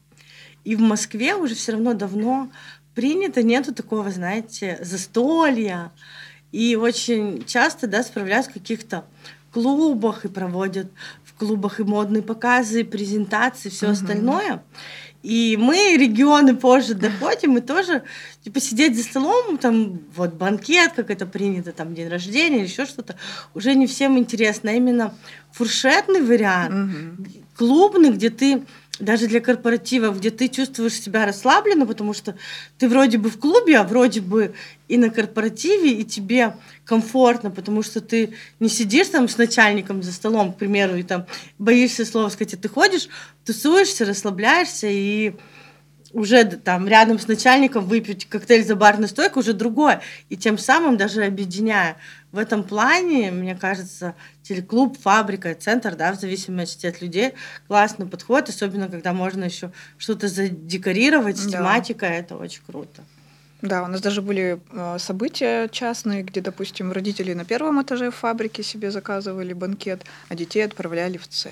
И 0.65 0.77
в 0.77 0.81
Москве 0.81 1.35
уже 1.35 1.55
все 1.55 1.73
равно 1.73 1.95
давно 1.95 2.51
принято, 2.99 3.45
нету 3.45 3.73
такого, 3.73 4.11
знаете, 4.11 4.77
застолья. 4.83 5.93
И 6.51 6.75
очень 6.75 7.45
часто, 7.47 7.87
да, 7.87 8.03
справляют 8.03 8.49
в 8.49 8.53
каких-то 8.53 9.05
клубах 9.53 10.25
и 10.25 10.29
проводят 10.29 10.91
в 11.25 11.33
клубах 11.35 11.79
и 11.79 11.85
модные 11.85 12.25
показы, 12.25 12.81
и 12.81 12.85
презентации, 12.85 13.69
все 13.69 13.87
uh-huh. 13.87 13.93
остальное. 13.93 14.65
И 15.23 15.57
мы, 15.61 15.97
регионы, 15.97 16.57
позже 16.57 16.95
доходим, 16.95 17.57
и 17.59 17.61
тоже, 17.61 18.03
типа, 18.43 18.59
сидеть 18.59 18.97
за 18.97 19.05
столом, 19.05 19.59
там, 19.59 20.01
вот, 20.17 20.35
банкет, 20.35 20.95
как 20.97 21.13
это 21.13 21.25
принято, 21.25 21.71
там, 21.71 21.95
день 21.95 22.09
рождения 22.09 22.65
еще 22.65 22.85
что-то, 22.85 23.15
уже 23.55 23.77
не 23.77 23.87
всем 23.87 24.19
интересно. 24.19 24.73
А 24.73 24.75
именно 24.75 25.15
фуршетный 25.53 26.23
вариант, 26.23 26.75
угу. 26.75 27.27
клубный, 27.57 28.11
где 28.11 28.31
ты 28.31 28.65
даже 28.99 29.27
для 29.27 29.41
корпоративов, 29.41 30.19
где 30.19 30.31
ты 30.31 30.49
чувствуешь 30.49 31.01
себя 31.01 31.27
расслабленно, 31.27 31.87
потому 31.87 32.13
что 32.13 32.37
ты 32.79 32.89
вроде 32.89 33.19
бы 33.19 33.31
в 33.31 33.39
клубе, 33.39 33.79
а 33.79 33.85
вроде 33.85 34.21
бы 34.21 34.55
и 34.89 34.97
на 34.97 35.11
корпоративе, 35.11 35.93
и 35.93 36.05
тебе 36.05 36.55
комфортно, 36.85 37.51
потому 37.51 37.83
что 37.83 38.01
ты 38.01 38.35
не 38.61 38.69
сидишь 38.69 39.09
там 39.09 39.29
с 39.29 39.37
начальником 39.37 40.03
за 40.03 40.13
столом, 40.13 40.53
к 40.53 40.59
примеру, 40.59 40.97
и 40.97 41.03
там 41.03 41.27
боишься 41.59 42.05
слова 42.05 42.29
сказать, 42.29 42.55
а 42.55 42.57
ты 42.57 42.69
ходишь, 42.69 43.09
тусуешься, 43.45 44.05
расслабляешься, 44.05 44.89
и 44.89 45.35
уже 46.13 46.45
там 46.45 46.89
рядом 46.89 47.19
с 47.19 47.29
начальником 47.29 47.85
выпить 47.85 48.29
коктейль 48.29 48.65
за 48.65 48.77
барной 48.77 49.09
стойкой 49.09 49.41
уже 49.43 49.53
другое. 49.53 50.01
И 50.29 50.37
тем 50.37 50.59
самым 50.59 50.97
даже 50.97 51.25
объединяя. 51.25 51.97
В 52.33 52.39
этом 52.39 52.63
плане, 52.63 53.31
мне 53.31 53.55
кажется, 53.57 54.15
телеклуб, 54.43 54.99
фабрика, 54.99 55.55
центр, 55.55 55.95
да, 55.95 56.13
в 56.13 56.21
зависимости 56.21 56.87
от 56.87 57.01
людей, 57.01 57.33
классный 57.69 58.07
подход, 58.07 58.49
особенно 58.49 58.89
когда 58.89 59.13
можно 59.13 59.45
еще 59.45 59.71
что-то 59.97 60.29
задекорировать 60.29 61.39
с 61.39 61.47
Да. 61.47 61.59
тематикой, 61.59 62.11
это 62.11 62.37
очень 62.37 62.61
круто. 62.67 63.03
Да, 63.63 63.83
у 63.83 63.87
нас 63.89 64.01
даже 64.01 64.23
были 64.23 64.61
э, 64.73 64.97
события 65.01 65.69
частные, 65.69 66.23
где, 66.23 66.41
допустим, 66.41 66.93
родители 66.93 67.33
на 67.35 67.45
первом 67.45 67.83
этаже 67.83 68.11
фабрики 68.11 68.63
себе 68.63 68.91
заказывали 68.91 69.53
банкет, 69.53 70.03
а 70.29 70.35
детей 70.37 70.61
отправляли 70.65 71.17
в 71.19 71.27
С. 71.29 71.49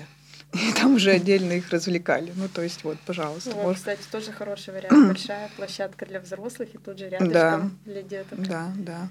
И 0.68 0.72
там 0.72 0.94
уже 0.94 1.10
отдельно 1.10 1.52
их 1.52 1.68
развлекали. 1.70 2.32
Ну, 2.36 2.48
то 2.48 2.62
есть, 2.62 2.84
вот, 2.84 2.98
пожалуйста. 3.06 3.50
Вот, 3.50 3.62
может- 3.62 3.78
кстати, 3.78 4.02
тоже 4.10 4.32
хороший 4.32 4.74
вариант. 4.74 5.08
Большая 5.08 5.50
площадка 5.56 6.06
для 6.06 6.20
взрослых 6.20 6.74
и 6.74 6.78
тут 6.78 6.98
же 6.98 7.08
рядышком 7.08 7.78
для 7.84 8.02
деток. 8.02 8.40
Да, 8.42 8.72
да. 8.76 9.08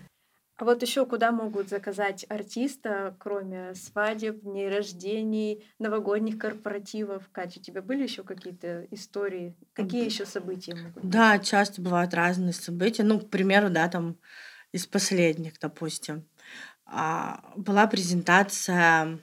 А 0.58 0.64
вот 0.64 0.82
еще 0.82 1.06
куда 1.06 1.34
могут 1.34 1.68
заказать 1.68 2.26
артиста, 2.30 3.14
кроме 3.20 3.76
свадеб, 3.76 4.42
дней 4.42 4.70
рождений, 4.70 5.66
новогодних 5.80 6.38
корпоративов? 6.38 7.24
Катя, 7.34 7.60
у 7.60 7.64
тебя 7.64 7.82
были 7.82 8.04
еще 8.04 8.24
какие-то 8.24 8.88
истории? 8.92 9.54
Какие 9.74 10.06
еще 10.06 10.26
события 10.26 10.74
могут 10.76 11.04
быть? 11.04 11.10
Да, 11.12 11.40
часто 11.40 11.82
бывают 11.82 12.14
разные 12.14 12.54
события. 12.54 13.04
Ну, 13.04 13.20
к 13.20 13.30
примеру, 13.30 13.70
да, 13.70 13.90
там 13.90 14.16
из 14.72 14.88
последних, 14.88 15.60
допустим, 15.60 16.24
а, 16.86 17.44
была 17.58 17.86
презентация 17.88 19.20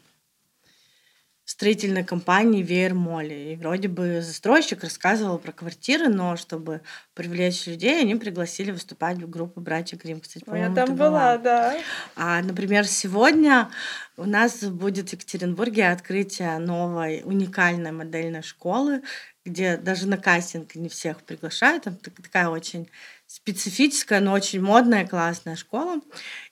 строительной 1.44 2.04
компании 2.04 2.62
Веер 2.62 2.94
Молли. 2.94 3.52
И 3.52 3.56
вроде 3.56 3.88
бы 3.88 4.22
застройщик 4.22 4.82
рассказывал 4.84 5.38
про 5.38 5.52
квартиры, 5.52 6.08
но 6.08 6.36
чтобы 6.36 6.82
привлечь 7.14 7.66
людей, 7.66 8.00
они 8.00 8.14
пригласили 8.14 8.70
выступать 8.70 9.18
в 9.18 9.28
группу 9.28 9.60
«Братья 9.60 9.96
Грим». 9.96 10.20
Кстати, 10.20 10.44
Ой, 10.46 10.60
я 10.60 10.66
по-моему, 10.66 10.74
там 10.74 10.86
ты 10.86 10.92
была, 10.92 11.38
да. 11.38 11.76
а, 12.16 12.42
например, 12.42 12.86
сегодня 12.86 13.70
у 14.16 14.24
нас 14.24 14.62
будет 14.62 15.10
в 15.10 15.12
Екатеринбурге 15.14 15.88
открытие 15.88 16.58
новой 16.58 17.22
уникальной 17.24 17.92
модельной 17.92 18.42
школы, 18.42 19.02
где 19.44 19.76
даже 19.76 20.06
на 20.06 20.18
кастинг 20.18 20.76
не 20.76 20.88
всех 20.88 21.22
приглашают. 21.22 21.84
Там 21.84 21.96
так- 21.96 22.14
такая 22.22 22.48
очень 22.48 22.88
специфическая, 23.26 24.20
но 24.20 24.32
очень 24.32 24.60
модная, 24.60 25.06
классная 25.06 25.56
школа. 25.56 26.00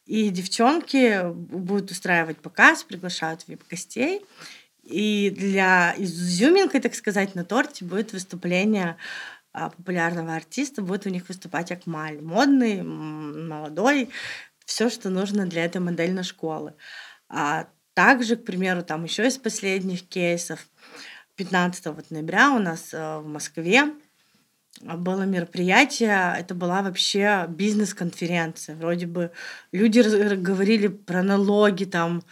И 0.06 0.30
девчонки 0.30 1.30
будут 1.32 1.90
устраивать 1.90 2.38
показ, 2.38 2.82
приглашают 2.82 3.44
вип-гостей. 3.46 4.22
И 4.90 5.30
для 5.30 5.94
изюминкой, 5.96 6.80
так 6.80 6.94
сказать, 6.94 7.34
на 7.34 7.44
торте 7.44 7.84
будет 7.84 8.12
выступление 8.12 8.96
а, 9.52 9.70
популярного 9.70 10.34
артиста. 10.34 10.82
Будет 10.82 11.06
у 11.06 11.10
них 11.10 11.28
выступать 11.28 11.70
Акмаль. 11.70 12.20
Модный, 12.20 12.82
молодой. 12.82 14.10
Все, 14.64 14.90
что 14.90 15.10
нужно 15.10 15.46
для 15.46 15.64
этой 15.64 15.80
модельной 15.80 16.24
школы. 16.24 16.74
А 17.28 17.68
также, 17.94 18.36
к 18.36 18.44
примеру, 18.44 18.82
там 18.82 19.04
еще 19.04 19.26
из 19.26 19.38
последних 19.38 20.08
кейсов, 20.08 20.66
15 21.36 21.86
вот 21.86 22.10
ноября 22.10 22.50
у 22.50 22.58
нас 22.58 22.92
э, 22.92 23.18
в 23.18 23.26
Москве 23.26 23.94
было 24.80 25.22
мероприятие, 25.22 26.34
это 26.38 26.54
была 26.54 26.82
вообще 26.82 27.46
бизнес-конференция. 27.48 28.76
Вроде 28.76 29.06
бы 29.06 29.30
люди 29.72 30.00
говорили 30.36 30.86
про 30.88 31.22
налоги, 31.22 31.84
там 31.84 32.22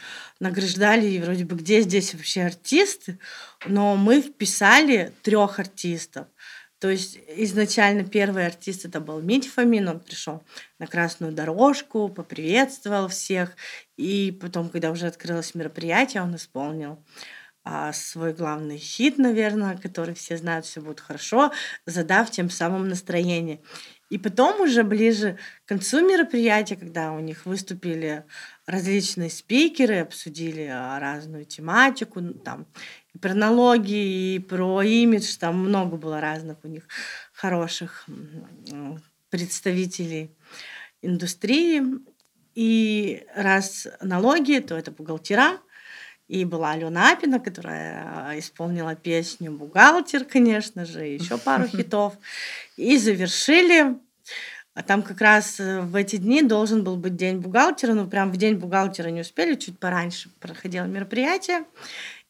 награждали, 0.41 1.07
и 1.07 1.21
вроде 1.21 1.45
бы 1.45 1.57
где 1.57 1.83
здесь 1.83 2.15
вообще 2.15 2.43
артисты, 2.43 3.19
но 3.67 3.97
мы 3.97 4.23
вписали 4.23 5.13
трех 5.23 5.59
артистов. 5.59 6.27
То 6.79 6.89
есть 6.89 7.19
изначально 7.37 8.05
первый 8.05 8.47
артист 8.47 8.85
это 8.85 9.01
был 9.01 9.21
Митя 9.21 9.51
Фомин, 9.51 9.89
он 9.89 10.01
пришел 10.01 10.45
на 10.79 10.87
красную 10.87 11.33
дорожку, 11.33 12.09
поприветствовал 12.09 13.09
всех, 13.09 13.57
и 13.97 14.37
потом, 14.41 14.69
когда 14.69 14.93
уже 14.93 15.09
открылось 15.09 15.57
мероприятие, 15.57 16.23
он 16.23 16.37
исполнил 16.37 17.03
а, 17.71 17.93
свой 17.93 18.33
главный 18.33 18.79
хит, 18.79 19.19
наверное, 19.19 19.77
который 19.77 20.15
все 20.15 20.39
знают, 20.39 20.65
все 20.65 20.81
будет 20.81 21.01
хорошо, 21.01 21.53
задав 21.85 22.31
тем 22.31 22.49
самым 22.49 22.89
настроение. 22.89 23.61
И 24.09 24.17
потом 24.17 24.63
уже 24.63 24.85
ближе 24.85 25.37
к 25.67 25.69
концу 25.69 26.01
мероприятия, 26.01 26.77
когда 26.77 27.13
у 27.13 27.21
них 27.21 27.45
выступили 27.45 28.25
различные 28.65 29.29
спикеры, 29.29 29.99
обсудили 29.99 30.63
а, 30.63 30.99
разную 30.99 31.45
тематику, 31.45 32.23
ну, 32.23 32.33
там 32.33 32.67
и 33.13 33.19
про 33.19 33.35
налоги, 33.35 34.37
и 34.37 34.39
про 34.39 34.83
имидж, 34.83 35.37
там 35.37 35.59
много 35.59 35.99
было 35.99 36.23
разных 36.23 36.57
у 36.63 36.69
них 36.69 36.89
хороших 37.35 38.07
представителей 39.29 40.35
индустрии. 41.03 41.83
И 42.55 43.27
раз 43.37 43.87
налоги, 44.01 44.59
то 44.61 44.75
это 44.75 44.91
бухгалтера, 44.91 45.59
и 46.29 46.45
была 46.45 46.73
Алена 46.73 47.13
Апина, 47.13 47.41
которая 47.41 48.05
а, 48.07 48.39
исполнила 48.39 48.95
песню 48.95 49.51
«Бухгалтер», 49.51 50.25
конечно 50.25 50.85
же, 50.85 51.05
еще 51.05 51.39
пару 51.39 51.67
хитов. 51.69 52.15
И 52.77 52.99
завершили. 52.99 53.97
А 54.75 54.83
там 54.83 55.03
как 55.03 55.21
раз 55.21 55.59
э, 55.59 55.81
в 55.81 55.97
эти 55.97 56.17
дни 56.17 56.43
должен 56.43 56.85
был 56.85 56.97
быть 56.97 57.17
день 57.17 57.39
бухгалтера, 57.39 57.95
но 57.95 58.07
прям 58.07 58.31
в 58.31 58.37
день 58.37 58.55
бухгалтера 58.55 59.09
не 59.09 59.23
успели, 59.23 59.57
чуть 59.57 59.79
пораньше 59.79 60.31
проходило 60.39 60.85
мероприятие. 60.85 61.65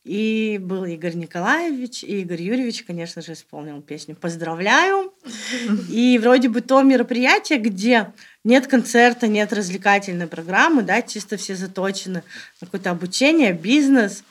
И 0.04 0.58
был 0.62 0.84
Игорь 0.84 1.16
Николаевич, 1.16 2.02
и 2.04 2.22
Игорь 2.22 2.40
Юрьевич, 2.40 2.84
конечно 2.84 3.20
же, 3.20 3.34
исполнил 3.34 3.82
песню 3.82 4.16
«Поздравляю». 4.16 5.12
И 5.90 6.18
вроде 6.18 6.48
бы 6.48 6.62
то 6.62 6.80
мероприятие, 6.82 7.58
где 7.58 8.14
нет 8.44 8.66
концерта, 8.66 9.27
нет 9.27 9.53
развлекательной 9.53 10.27
программы, 10.27 10.83
да, 10.83 11.03
чисто 11.03 11.37
все 11.37 11.55
заточены 11.55 12.22
на 12.61 12.66
какое-то 12.66 12.90
обучение, 12.90 13.53
бизнес. 13.53 14.24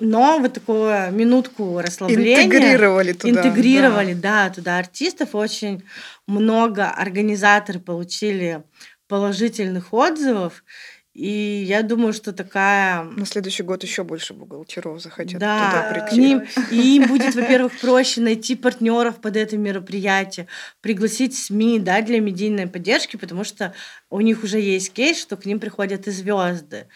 Но 0.00 0.38
вот 0.38 0.54
такую 0.54 1.12
минутку 1.12 1.78
расслабления 1.78 2.44
Интегрировали 2.44 3.12
туда. 3.12 3.30
интегрировали, 3.30 4.14
да. 4.14 4.50
туда 4.50 4.78
артистов. 4.78 5.34
Очень 5.34 5.84
много 6.26 6.88
организаторы 6.88 7.78
получили 7.78 8.64
положительных 9.06 9.92
отзывов. 9.92 10.64
И 11.14 11.64
я 11.66 11.82
думаю, 11.82 12.14
что 12.14 12.32
такая... 12.32 13.02
На 13.02 13.26
следующий 13.26 13.62
год 13.62 13.82
еще 13.82 14.02
больше 14.02 14.32
бухгалтеров 14.32 15.00
захотят 15.02 15.38
Да, 15.38 15.56
туда 15.58 15.82
Да, 15.82 15.94
прийти. 15.94 16.20
ним, 16.20 16.42
и 16.70 16.96
им 16.96 17.06
будет, 17.06 17.34
во-первых, 17.34 17.78
проще 17.80 18.22
найти 18.22 18.56
партнеров 18.56 19.20
под 19.20 19.36
это 19.36 19.58
мероприятие, 19.58 20.46
пригласить 20.80 21.36
СМИ 21.36 21.80
да, 21.80 22.00
для 22.00 22.18
медийной 22.20 22.66
поддержки, 22.66 23.16
потому 23.16 23.44
что 23.44 23.74
у 24.08 24.20
них 24.22 24.42
уже 24.42 24.58
есть 24.58 24.92
кейс, 24.92 25.20
что 25.20 25.36
к 25.36 25.44
ним 25.44 25.60
приходят 25.60 26.06
и 26.06 26.10
звезды. 26.10 26.86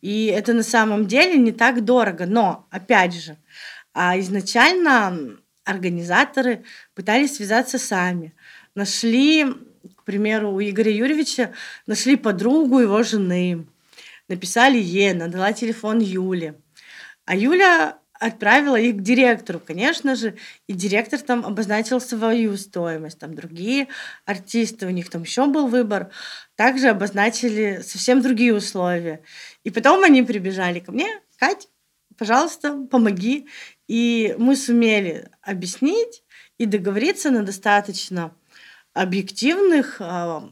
И 0.00 0.26
это 0.26 0.52
на 0.52 0.62
самом 0.62 1.06
деле 1.06 1.36
не 1.36 1.50
так 1.50 1.84
дорого. 1.84 2.26
Но, 2.26 2.68
опять 2.70 3.14
же, 3.14 3.36
а 3.92 4.16
изначально 4.20 5.38
организаторы 5.64 6.62
пытались 6.94 7.36
связаться 7.36 7.78
сами. 7.78 8.32
Нашли, 8.76 9.46
примеру, 10.06 10.52
у 10.52 10.60
Игоря 10.60 10.90
Юрьевича, 10.90 11.52
нашли 11.86 12.16
подругу 12.16 12.78
его 12.80 13.02
жены. 13.02 13.66
Написали 14.28 14.78
ей, 14.78 15.12
надала 15.12 15.52
телефон 15.52 15.98
Юле. 15.98 16.54
А 17.26 17.36
Юля 17.36 17.98
отправила 18.18 18.76
их 18.76 18.96
к 18.96 19.02
директору, 19.02 19.60
конечно 19.60 20.14
же, 20.16 20.36
и 20.66 20.72
директор 20.72 21.20
там 21.20 21.44
обозначил 21.44 22.00
свою 22.00 22.56
стоимость. 22.56 23.18
Там 23.18 23.34
другие 23.34 23.88
артисты, 24.24 24.86
у 24.86 24.90
них 24.90 25.10
там 25.10 25.22
еще 25.22 25.46
был 25.46 25.66
выбор, 25.66 26.10
также 26.54 26.88
обозначили 26.88 27.82
совсем 27.84 28.22
другие 28.22 28.54
условия. 28.54 29.22
И 29.64 29.70
потом 29.70 30.02
они 30.04 30.22
прибежали 30.22 30.80
ко 30.80 30.92
мне, 30.92 31.20
Кать, 31.38 31.68
пожалуйста, 32.16 32.86
помоги. 32.90 33.46
И 33.88 34.34
мы 34.38 34.56
сумели 34.56 35.28
объяснить 35.42 36.22
и 36.58 36.64
договориться 36.66 37.30
на 37.30 37.42
достаточно 37.42 38.34
объективных, 38.96 40.00
а, 40.00 40.50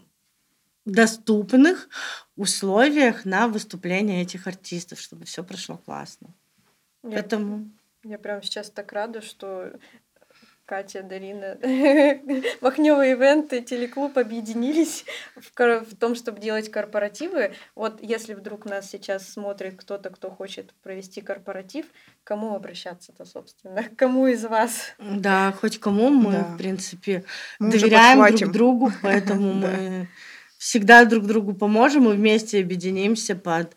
доступных 0.85 1.89
условиях 2.37 3.25
на 3.25 3.49
выступление 3.49 4.23
этих 4.23 4.47
артистов, 4.47 5.01
чтобы 5.01 5.25
все 5.25 5.43
прошло 5.43 5.79
классно. 5.79 6.29
Я, 7.03 7.11
Поэтому 7.11 7.71
я 8.05 8.19
прям 8.19 8.43
сейчас 8.43 8.71
так 8.71 8.93
рада, 8.93 9.23
что 9.23 9.73
Катя, 10.67 11.03
Дарина, 11.03 11.59
Махнёва 12.63 13.07
ивенты, 13.07 13.61
телеклуб 13.61 14.17
объединились 14.17 15.05
в, 15.37 15.53
кор- 15.55 15.85
в 15.85 15.95
том, 15.97 16.15
чтобы 16.15 16.41
делать 16.41 16.71
корпоративы. 16.71 17.53
Вот 17.75 18.03
если 18.03 18.33
вдруг 18.33 18.65
нас 18.65 18.89
сейчас 18.91 19.29
смотрит 19.31 19.77
кто-то, 19.77 20.09
кто 20.09 20.31
хочет 20.31 20.73
провести 20.83 21.21
корпоратив, 21.21 21.85
кому 22.25 22.55
обращаться-то, 22.55 23.27
собственно? 23.27 23.83
К 23.83 23.97
Кому 23.97 24.27
из 24.27 24.45
вас? 24.45 24.95
да, 24.99 25.53
хоть 25.61 25.79
кому 25.79 26.09
мы, 26.09 26.33
Да. 26.33 26.43
в 26.45 26.57
принципе, 26.57 27.25
Мы 27.59 27.71
доверяем 27.71 28.35
друг 28.35 28.51
другу, 28.53 28.93
поэтому 29.03 29.53
мы 29.53 30.09
всегда 30.57 31.05
друг 31.05 31.27
другу 31.27 31.53
поможем 31.53 32.09
и 32.11 32.15
вместе 32.17 32.61
объединимся 32.61 33.35
под 33.37 33.77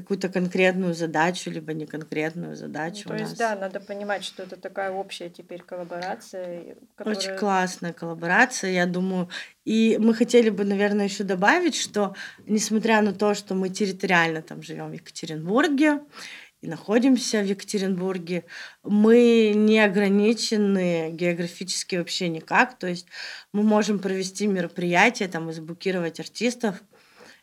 какую-то 0.00 0.28
конкретную 0.28 0.94
задачу, 0.94 1.50
либо 1.50 1.72
не 1.72 1.86
конкретную 1.86 2.56
задачу. 2.56 3.02
Ну, 3.04 3.16
то 3.16 3.20
есть, 3.20 3.30
нас. 3.30 3.38
да, 3.38 3.56
надо 3.56 3.80
понимать, 3.80 4.24
что 4.24 4.42
это 4.42 4.56
такая 4.56 4.90
общая 4.90 5.30
теперь 5.30 5.62
коллаборация, 5.62 6.76
которая... 6.96 7.18
Очень 7.18 7.36
классная 7.36 7.92
коллаборация, 7.92 8.70
я 8.70 8.86
думаю. 8.86 9.28
И 9.64 9.98
мы 10.00 10.14
хотели 10.14 10.50
бы, 10.50 10.64
наверное, 10.64 11.06
еще 11.06 11.24
добавить, 11.24 11.76
что 11.76 12.14
несмотря 12.46 13.02
на 13.02 13.12
то, 13.12 13.34
что 13.34 13.54
мы 13.54 13.68
территориально 13.68 14.42
там 14.42 14.62
живем 14.62 14.90
в 14.90 14.94
Екатеринбурге 14.94 16.00
и 16.60 16.68
находимся 16.68 17.40
в 17.40 17.44
Екатеринбурге, 17.44 18.44
мы 18.82 19.52
не 19.54 19.78
ограничены 19.78 21.10
географически 21.12 21.96
вообще 21.96 22.28
никак. 22.28 22.78
То 22.78 22.86
есть 22.86 23.06
мы 23.52 23.62
можем 23.62 23.98
провести 23.98 24.46
мероприятие 24.46 25.28
там, 25.28 25.50
и 25.50 25.52
заблокировать 25.52 26.18
артистов 26.20 26.82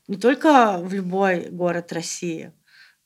не 0.07 0.17
только 0.17 0.79
в 0.79 0.93
любой 0.93 1.49
город 1.49 1.91
России, 1.93 2.53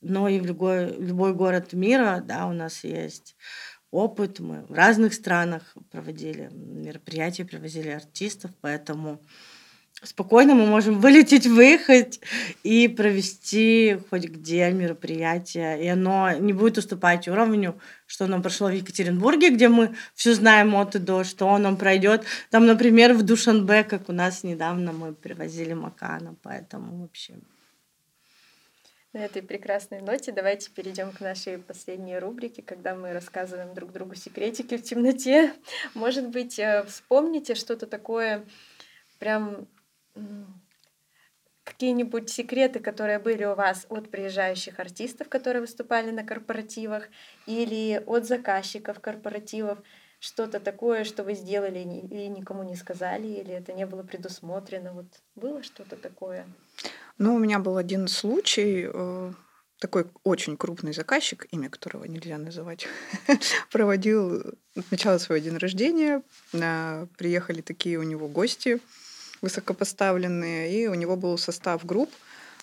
но 0.00 0.28
и 0.28 0.40
в 0.40 0.46
любой, 0.46 0.96
любой 0.96 1.34
город 1.34 1.72
мира. 1.72 2.22
Да, 2.24 2.46
у 2.46 2.52
нас 2.52 2.84
есть 2.84 3.36
опыт, 3.90 4.40
мы 4.40 4.64
в 4.66 4.72
разных 4.72 5.14
странах 5.14 5.76
проводили 5.90 6.48
мероприятия, 6.52 7.44
привозили 7.44 7.88
артистов, 7.88 8.50
поэтому 8.60 9.20
спокойно 10.02 10.54
мы 10.54 10.66
можем 10.66 11.00
вылететь, 11.00 11.46
выехать 11.46 12.20
и 12.62 12.88
провести 12.88 13.98
хоть 14.08 14.24
где 14.24 14.70
мероприятие. 14.70 15.84
И 15.84 15.88
оно 15.88 16.32
не 16.32 16.52
будет 16.52 16.78
уступать 16.78 17.28
уровню, 17.28 17.78
что 18.06 18.26
нам 18.26 18.42
прошло 18.42 18.68
в 18.68 18.72
Екатеринбурге, 18.72 19.50
где 19.50 19.68
мы 19.68 19.94
все 20.14 20.34
знаем 20.34 20.74
от 20.74 20.96
и 20.96 20.98
до, 20.98 21.24
что 21.24 21.56
нам 21.58 21.76
пройдет. 21.76 22.24
Там, 22.50 22.66
например, 22.66 23.14
в 23.14 23.22
Душанбе, 23.22 23.84
как 23.84 24.08
у 24.08 24.12
нас 24.12 24.42
недавно 24.42 24.92
мы 24.92 25.14
привозили 25.14 25.74
Макана, 25.74 26.34
поэтому 26.42 27.02
вообще 27.02 27.34
На 29.12 29.18
этой 29.18 29.42
прекрасной 29.42 30.00
ноте 30.00 30.32
давайте 30.32 30.70
перейдем 30.70 31.12
к 31.12 31.20
нашей 31.20 31.58
последней 31.58 32.18
рубрике, 32.18 32.62
когда 32.62 32.94
мы 32.94 33.12
рассказываем 33.12 33.74
друг 33.74 33.92
другу 33.92 34.14
секретики 34.14 34.76
в 34.76 34.82
темноте. 34.82 35.52
Может 35.94 36.28
быть, 36.28 36.58
э, 36.58 36.84
вспомните 36.84 37.54
что-то 37.54 37.86
такое, 37.86 38.44
прям 39.18 39.66
какие-нибудь 41.64 42.28
секреты, 42.30 42.80
которые 42.80 43.18
были 43.18 43.44
у 43.44 43.54
вас 43.54 43.86
от 43.88 44.10
приезжающих 44.10 44.80
артистов, 44.80 45.28
которые 45.28 45.60
выступали 45.60 46.10
на 46.10 46.24
корпоративах, 46.24 47.04
или 47.46 48.02
от 48.06 48.26
заказчиков 48.26 49.00
корпоративов, 49.00 49.78
что-то 50.18 50.60
такое, 50.60 51.04
что 51.04 51.24
вы 51.24 51.34
сделали 51.34 51.78
и 51.78 52.28
никому 52.28 52.62
не 52.62 52.76
сказали, 52.76 53.28
или 53.28 53.54
это 53.54 53.72
не 53.72 53.86
было 53.86 54.02
предусмотрено. 54.02 54.92
Вот 54.92 55.06
было 55.34 55.62
что-то 55.62 55.96
такое? 55.96 56.46
Ну, 57.18 57.34
у 57.34 57.38
меня 57.38 57.58
был 57.58 57.76
один 57.76 58.08
случай, 58.08 58.86
э, 58.92 59.32
такой 59.78 60.06
очень 60.24 60.56
крупный 60.56 60.92
заказчик, 60.92 61.46
имя 61.50 61.70
которого 61.70 62.04
нельзя 62.04 62.36
называть, 62.36 62.86
проводил, 63.72 64.42
отмечал 64.76 65.18
свой 65.18 65.40
день 65.40 65.56
рождения, 65.56 66.22
а, 66.52 67.06
приехали 67.16 67.62
такие 67.62 67.98
у 67.98 68.02
него 68.02 68.28
гости 68.28 68.80
высокопоставленные, 69.42 70.72
и 70.72 70.86
у 70.86 70.94
него 70.94 71.16
был 71.16 71.38
состав 71.38 71.84
групп 71.84 72.10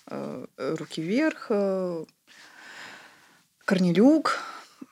э, 0.06 0.46
«Руки 0.56 1.02
вверх», 1.02 1.46
э, 1.50 2.04
«Корнелюк», 3.64 4.38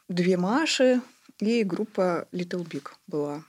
«Две 0.08 0.36
Маши» 0.36 1.00
и 1.40 1.64
группа 1.64 2.28
Little 2.32 2.64
Big 2.64 2.88
была. 3.06 3.42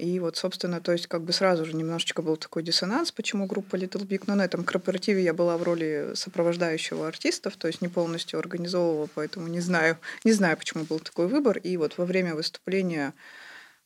И 0.00 0.18
вот, 0.18 0.38
собственно, 0.38 0.80
то 0.80 0.92
есть 0.92 1.08
как 1.08 1.22
бы 1.22 1.32
сразу 1.34 1.66
же 1.66 1.74
немножечко 1.74 2.22
был 2.22 2.38
такой 2.38 2.62
диссонанс, 2.62 3.12
почему 3.12 3.46
группа 3.46 3.76
Little 3.76 4.06
Big. 4.06 4.22
Но 4.26 4.34
на 4.34 4.46
этом 4.46 4.64
корпоративе 4.64 5.22
я 5.22 5.34
была 5.34 5.58
в 5.58 5.62
роли 5.62 6.12
сопровождающего 6.14 7.06
артистов, 7.06 7.56
то 7.58 7.66
есть 7.66 7.82
не 7.82 7.88
полностью 7.88 8.38
организовывала, 8.38 9.08
поэтому 9.14 9.48
не 9.48 9.60
знаю, 9.60 9.98
не 10.24 10.32
знаю, 10.32 10.56
почему 10.56 10.84
был 10.84 11.00
такой 11.00 11.26
выбор. 11.28 11.58
И 11.58 11.76
вот 11.76 11.98
во 11.98 12.06
время 12.06 12.34
выступления 12.34 13.12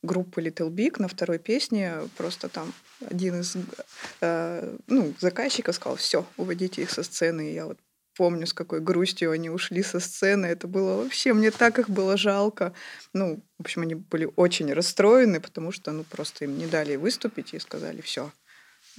группы 0.03 0.41
Little 0.41 0.69
Big 0.69 1.01
на 1.01 1.07
второй 1.07 1.39
песне 1.39 1.95
просто 2.17 2.49
там 2.49 2.73
один 3.01 3.41
из 3.41 3.55
э, 4.21 4.77
ну, 4.87 5.13
заказчиков 5.19 5.75
сказал, 5.75 5.97
все, 5.97 6.25
уводите 6.37 6.81
их 6.81 6.91
со 6.91 7.03
сцены. 7.03 7.51
И 7.51 7.53
я 7.53 7.65
вот 7.65 7.79
помню, 8.15 8.47
с 8.47 8.53
какой 8.53 8.79
грустью 8.79 9.31
они 9.31 9.49
ушли 9.49 9.83
со 9.83 9.99
сцены. 9.99 10.45
Это 10.45 10.67
было 10.67 11.03
вообще, 11.03 11.33
мне 11.33 11.51
так 11.51 11.79
их 11.79 11.89
было 11.89 12.17
жалко. 12.17 12.73
Ну, 13.13 13.41
в 13.57 13.61
общем, 13.61 13.81
они 13.81 13.95
были 13.95 14.29
очень 14.35 14.71
расстроены, 14.73 15.39
потому 15.39 15.71
что, 15.71 15.91
ну, 15.91 16.03
просто 16.03 16.45
им 16.45 16.57
не 16.57 16.65
дали 16.65 16.95
выступить 16.95 17.53
и 17.53 17.59
сказали, 17.59 18.01
все, 18.01 18.31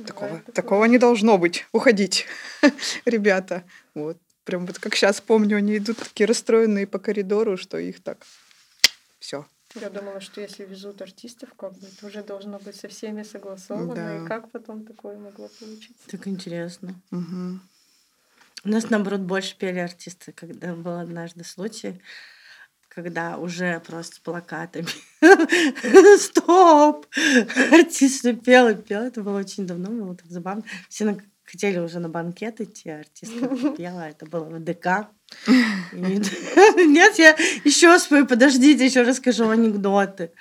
такого, 0.06 0.38
такое. 0.38 0.52
такого 0.54 0.84
не 0.84 0.98
должно 0.98 1.38
быть, 1.38 1.66
уходить, 1.72 2.26
ребята. 3.04 3.64
Вот. 3.94 4.18
Прям 4.44 4.66
вот 4.66 4.78
как 4.78 4.94
сейчас 4.94 5.20
помню, 5.20 5.56
они 5.56 5.78
идут 5.78 5.98
такие 5.98 6.26
расстроенные 6.26 6.86
по 6.86 7.00
коридору, 7.00 7.56
что 7.56 7.78
их 7.78 8.02
так 8.02 8.24
все. 9.18 9.44
Я 9.80 9.90
думала, 9.90 10.20
что 10.20 10.40
если 10.40 10.64
везут 10.64 11.02
артистов, 11.02 11.50
как 11.56 11.72
бы 11.74 11.86
это 11.86 12.06
уже 12.06 12.22
должно 12.22 12.58
быть 12.58 12.76
со 12.76 12.88
всеми 12.88 13.22
согласовано. 13.22 13.94
Да. 13.94 14.24
И 14.24 14.26
как 14.26 14.50
потом 14.50 14.84
такое 14.84 15.18
могло 15.18 15.48
получиться? 15.60 16.08
так 16.08 16.26
интересно. 16.26 16.94
Угу. 17.10 17.60
У 18.64 18.68
нас, 18.68 18.90
наоборот, 18.90 19.20
больше 19.20 19.56
пели 19.56 19.78
артисты, 19.78 20.32
когда 20.32 20.74
был 20.74 20.98
однажды 20.98 21.44
случай, 21.44 22.00
когда 22.88 23.36
уже 23.36 23.80
просто 23.80 24.20
плакатами 24.22 24.88
«Стоп!» 26.18 27.06
Артист 27.70 28.20
всё 28.20 28.34
пел 28.34 28.68
и 28.68 28.74
пел. 28.74 29.02
Это 29.02 29.22
было 29.22 29.38
очень 29.38 29.66
давно, 29.66 29.90
было 29.90 30.16
так 30.16 30.26
забавно. 30.30 30.64
Все 30.88 31.04
на- 31.04 31.20
хотели 31.46 31.78
уже 31.78 32.00
на 32.00 32.08
банкет 32.08 32.60
идти, 32.60 32.90
а 32.90 32.98
артистка 33.00 33.48
пела. 33.76 34.08
Это 34.08 34.26
было 34.26 34.44
в 34.44 34.62
ДК. 34.62 35.08
Нет, 35.92 37.18
я 37.18 37.36
еще 37.64 37.98
спою, 37.98 38.26
подождите, 38.26 38.84
еще 38.84 39.02
расскажу 39.02 39.48
анекдоты. 39.48 40.32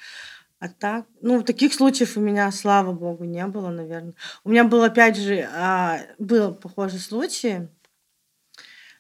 А 0.60 0.70
так, 0.70 1.06
ну, 1.22 1.44
таких 1.44 1.74
случаев 1.74 2.18
у 2.18 2.22
меня, 2.22 2.52
слава 2.52 2.92
богу, 2.94 3.24
не 3.26 3.46
было, 3.46 3.70
наверное. 3.70 4.14
У 4.44 4.50
меня 4.50 4.64
был, 4.64 4.84
опять 4.84 5.18
же, 5.18 5.48
а, 5.54 6.00
был 6.18 6.56
похожий 6.56 7.00
случай. 7.00 7.68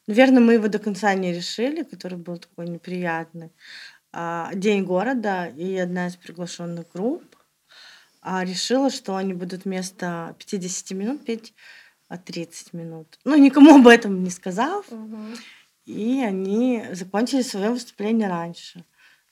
Наверное, 0.05 0.41
мы 0.41 0.53
его 0.53 0.67
до 0.67 0.79
конца 0.79 1.13
не 1.15 1.33
решили, 1.33 1.83
который 1.83 2.17
был 2.17 2.37
такой 2.37 2.67
неприятный. 2.67 3.51
А, 4.11 4.51
День 4.53 4.83
города, 4.83 5.47
и 5.47 5.75
одна 5.77 6.07
из 6.07 6.17
приглашенных 6.17 6.91
групп 6.93 7.35
а, 8.21 8.43
решила, 8.43 8.89
что 8.89 9.15
они 9.15 9.33
будут 9.33 9.65
вместо 9.65 10.35
50 10.39 10.91
минут 10.91 11.25
петь 11.25 11.53
30 12.09 12.73
минут. 12.73 13.19
Ну, 13.25 13.35
никому 13.35 13.75
об 13.75 13.87
этом 13.87 14.23
не 14.23 14.29
сказав, 14.29 14.89
Мгм. 14.91 15.35
и 15.85 16.21
они 16.21 16.83
закончили 16.91 17.41
свое 17.41 17.69
выступление 17.71 18.29
раньше. 18.29 18.83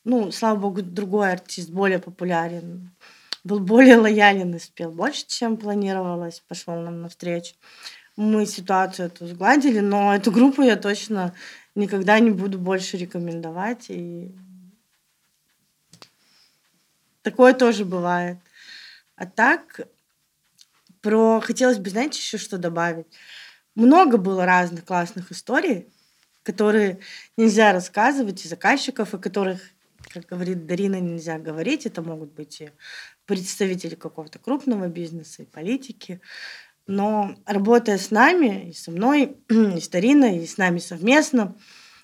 Ну, 0.04 0.32
слава 0.32 0.60
богу, 0.60 0.82
другой 0.82 1.32
артист, 1.32 1.70
более 1.70 2.00
популярен, 2.00 2.92
был 3.44 3.60
более 3.60 3.98
лоялен 3.98 4.56
и 4.56 4.60
спел 4.60 4.92
больше, 4.92 5.26
чем 5.28 5.58
планировалось, 5.58 6.42
пошел 6.48 6.76
нам 6.76 7.02
навстречу. 7.02 7.56
Мы 8.16 8.46
ситуацию 8.46 9.08
эту 9.08 9.28
сгладили, 9.28 9.80
но 9.80 10.14
эту 10.16 10.32
группу 10.32 10.62
я 10.62 10.76
точно 10.76 11.34
никогда 11.76 12.20
не 12.20 12.32
буду 12.32 12.60
больше 12.60 12.98
рекомендовать. 12.98 13.86
И 13.90 14.32
такое 17.22 17.54
тоже 17.54 17.86
бывает. 17.86 18.38
А 19.16 19.26
так, 19.26 19.82
про 21.04 21.42
хотелось 21.42 21.78
бы, 21.78 21.90
знаете, 21.92 22.18
еще 22.18 22.40
что 22.40 22.58
добавить. 22.58 23.06
Много 23.76 24.18
было 24.18 24.46
разных 24.46 24.86
классных 24.86 25.32
историй, 25.32 25.90
которые 26.44 27.00
нельзя 27.38 27.74
рассказывать, 27.74 28.44
и 28.44 28.48
заказчиков, 28.48 29.14
о 29.14 29.18
которых, 29.18 29.62
как 30.10 30.26
говорит 30.26 30.66
Дарина, 30.66 31.00
нельзя 31.00 31.38
говорить. 31.38 31.86
Это 31.86 32.02
могут 32.02 32.32
быть 32.32 32.62
и 32.62 32.72
представители 33.26 33.96
какого-то 33.96 34.40
крупного 34.40 34.88
бизнеса, 34.88 35.44
и 35.44 35.46
политики. 35.46 36.22
Но 36.88 37.36
работая 37.46 37.98
с 37.98 38.10
нами, 38.10 38.70
и 38.70 38.74
со 38.74 38.90
мной, 38.92 39.38
и 39.50 39.80
с 39.80 39.90
Дариной, 39.90 40.38
и 40.38 40.48
с 40.48 40.58
нами 40.58 40.80
совместно, 40.80 41.56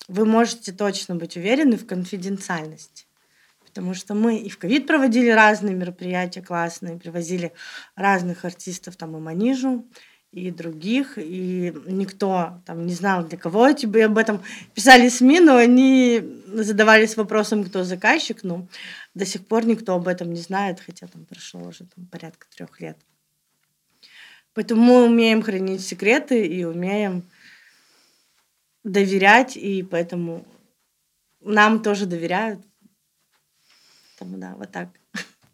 вы 0.08 0.26
можете 0.26 0.72
точно 0.72 1.16
быть 1.16 1.36
уверены 1.36 1.76
в 1.78 1.86
конфиденциальности. 1.86 3.06
Потому 3.72 3.94
что 3.94 4.14
мы 4.14 4.36
и 4.38 4.48
в 4.48 4.58
ковид 4.58 4.86
проводили 4.86 5.30
разные 5.30 5.74
мероприятия 5.74 6.42
классные, 6.42 6.98
привозили 6.98 7.52
разных 7.94 8.44
артистов, 8.44 8.96
там 8.96 9.16
и 9.16 9.20
Манижу, 9.20 9.86
и 10.32 10.50
других, 10.50 11.14
и 11.16 11.72
никто 11.86 12.62
там 12.66 12.86
не 12.86 12.94
знал, 12.94 13.24
для 13.24 13.38
кого 13.38 13.72
тебе 13.72 14.06
об 14.06 14.18
этом 14.18 14.42
писали 14.74 15.08
СМИ, 15.08 15.40
но 15.40 15.56
они 15.56 16.22
задавались 16.46 17.16
вопросом, 17.16 17.64
кто 17.64 17.82
заказчик, 17.84 18.44
но 18.44 18.66
до 19.14 19.24
сих 19.24 19.46
пор 19.46 19.66
никто 19.66 19.94
об 19.94 20.06
этом 20.06 20.32
не 20.32 20.40
знает, 20.40 20.80
хотя 20.80 21.06
там 21.06 21.24
прошло 21.24 21.62
уже 21.62 21.84
там, 21.84 22.06
порядка 22.06 22.46
трех 22.54 22.80
лет. 22.80 22.96
Поэтому 24.54 24.82
мы 24.82 25.04
умеем 25.04 25.42
хранить 25.42 25.80
секреты 25.80 26.46
и 26.46 26.64
умеем 26.64 27.24
доверять, 28.84 29.56
и 29.56 29.82
поэтому 29.82 30.46
нам 31.40 31.82
тоже 31.82 32.06
доверяют. 32.06 32.60
Поэтому 34.20 34.38
да, 34.38 34.54
вот 34.56 34.70
так. 34.70 34.88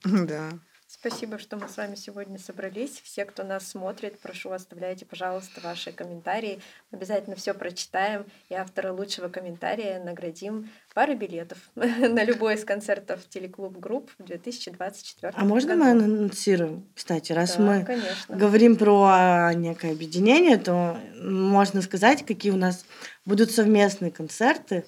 Да. 0.05 0.51
Спасибо, 0.89 1.39
что 1.39 1.57
мы 1.57 1.69
с 1.69 1.77
вами 1.77 1.95
сегодня 1.95 2.39
собрались. 2.39 3.01
Все, 3.05 3.25
кто 3.25 3.43
нас 3.43 3.67
смотрит, 3.69 4.19
прошу, 4.21 4.51
оставляйте, 4.53 5.05
пожалуйста, 5.05 5.61
ваши 5.61 5.93
комментарии. 5.93 6.61
Обязательно 6.91 7.37
все 7.37 7.55
прочитаем. 7.55 8.25
И 8.49 8.55
автора 8.55 8.93
лучшего 8.93 9.29
комментария 9.29 10.03
наградим 10.03 10.71
парой 10.95 11.17
билетов 11.17 11.59
на 11.75 12.25
любой 12.25 12.55
из 12.55 12.65
концертов 12.65 13.29
телеклуб 13.29 13.77
групп 13.79 14.11
в 14.19 14.25
2024 14.25 15.33
А 15.37 15.45
можно 15.45 15.77
году. 15.77 15.85
мы 15.85 15.91
анонсируем? 15.91 16.87
Кстати, 16.95 17.33
раз 17.33 17.57
Да, 17.57 17.63
мы 17.63 17.85
конечно. 17.85 18.37
говорим 18.37 18.77
про 18.77 19.53
некое 19.55 19.93
объединение, 19.93 20.57
то 20.57 20.99
можно 21.21 21.83
сказать, 21.83 22.25
какие 22.25 22.53
у 22.53 22.57
нас 22.57 22.85
будут 23.25 23.51
совместные 23.51 24.11
концерты. 24.13 24.85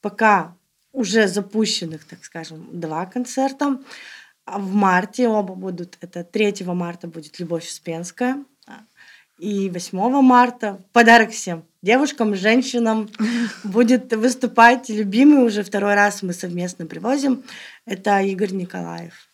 Пока 0.00 0.56
уже 0.92 1.28
запущенных, 1.28 2.04
так 2.04 2.24
скажем, 2.24 2.68
два 2.72 3.06
концерта. 3.06 3.78
А 4.44 4.58
В 4.58 4.74
марте 4.74 5.28
оба 5.28 5.54
будут. 5.54 5.96
Это 6.00 6.24
3 6.24 6.64
марта 6.66 7.06
будет 7.06 7.38
Любовь 7.38 7.66
Успенская. 7.66 8.44
а, 8.66 8.80
И 9.38 9.70
8 9.70 10.22
марта 10.22 10.82
подарок 10.92 11.30
всем 11.30 11.64
девушкам, 11.82 12.34
женщинам 12.34 13.08
будет 13.64 14.12
выступать 14.12 14.88
любимый 14.88 15.44
уже 15.44 15.62
второй 15.62 15.94
раз 15.94 16.22
мы 16.22 16.32
совместно 16.32 16.86
привозим. 16.86 17.42
Это 17.86 18.20
Игорь 18.20 18.52
Николаев. 18.52 19.29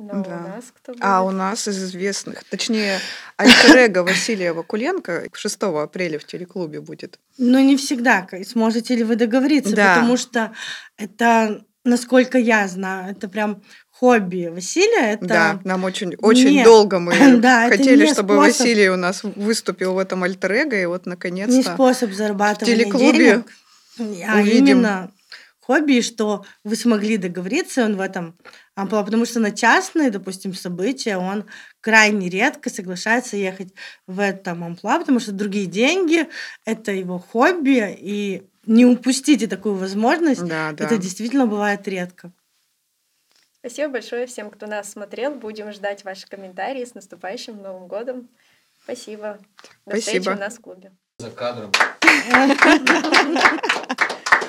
Но 0.00 0.22
Да. 0.24 0.36
у 0.44 0.48
нас 0.48 0.64
кто 0.74 0.94
А 1.00 1.22
у 1.22 1.26
будет? 1.26 1.36
нас 1.38 1.68
из 1.68 1.82
известных, 1.84 2.42
точнее, 2.44 2.98
альтер 3.36 3.78
Василия 4.02 4.52
Вакуленко 4.54 5.28
6 5.36 5.82
апреля 5.82 6.18
в 6.18 6.24
телеклубе 6.24 6.80
будет. 6.80 7.18
Но 7.36 7.60
не 7.60 7.76
всегда 7.76 8.22
сможете 8.44 8.96
ли 8.96 9.04
вы 9.04 9.16
договориться, 9.16 9.76
Да. 9.76 9.94
потому 9.94 10.16
что 10.16 10.52
это, 10.96 11.62
насколько 11.84 12.38
я 12.38 12.66
знаю, 12.66 13.12
это 13.12 13.28
прям 13.28 13.62
хобби 13.90 14.46
Василия. 14.50 15.12
Это 15.12 15.26
Да, 15.26 15.60
нам 15.64 15.84
очень, 15.84 16.14
очень 16.16 16.50
не- 16.56 16.64
долго 16.64 16.98
мы 16.98 17.12
Да, 17.40 17.68
хотели, 17.68 18.06
не 18.06 18.12
чтобы 18.14 18.34
способ. 18.36 18.60
Василий 18.60 18.88
у 18.88 18.96
нас 18.96 19.22
выступил 19.22 19.92
в 19.94 19.98
этом 19.98 20.22
альтер 20.22 20.52
и 20.74 20.86
вот 20.86 21.04
не 21.04 21.10
наконец-то 21.10 21.74
способ 21.74 22.10
зарабатывания 22.12 22.76
телеклубе 22.84 23.42
денег, 23.98 24.26
а 24.26 24.40
увидим. 24.40 24.66
именно 24.66 25.10
хобби, 25.60 26.00
что 26.00 26.44
вы 26.64 26.74
смогли 26.76 27.16
договориться 27.18 27.84
он 27.84 27.96
в 27.96 28.00
этом 28.00 28.34
амплуа, 28.80 29.04
потому 29.04 29.24
что 29.24 29.40
на 29.40 29.50
частные, 29.50 30.10
допустим, 30.10 30.54
события 30.54 31.16
он 31.16 31.46
крайне 31.80 32.28
редко 32.28 32.70
соглашается 32.70 33.36
ехать 33.36 33.74
в 34.06 34.20
этом 34.20 34.64
амплуа, 34.64 34.98
потому 34.98 35.20
что 35.20 35.32
другие 35.32 35.66
деньги— 35.66 36.28
это 36.64 36.92
его 36.92 37.18
хобби, 37.18 37.96
и 37.98 38.42
не 38.66 38.86
упустите 38.86 39.46
такую 39.46 39.74
возможность. 39.74 40.44
Да, 40.44 40.72
да. 40.72 40.84
Это 40.84 40.98
действительно 40.98 41.46
бывает 41.46 41.86
редко. 41.88 42.32
Спасибо 43.58 43.92
большое 43.92 44.26
всем, 44.26 44.50
кто 44.50 44.66
нас 44.66 44.90
смотрел. 44.90 45.34
Будем 45.34 45.72
ждать 45.72 46.04
ваши 46.04 46.26
комментарии. 46.26 46.84
С 46.84 46.94
наступающим 46.94 47.60
Новым 47.60 47.88
годом. 47.88 48.28
Спасибо. 48.84 49.38
До 49.84 49.96
встречи 49.96 50.22
Спасибо. 50.22 50.36
у 50.36 50.38
нас 50.38 50.56
в 50.56 50.60
клубе. 50.60 50.92
За 51.18 51.30
кадром. 51.30 51.70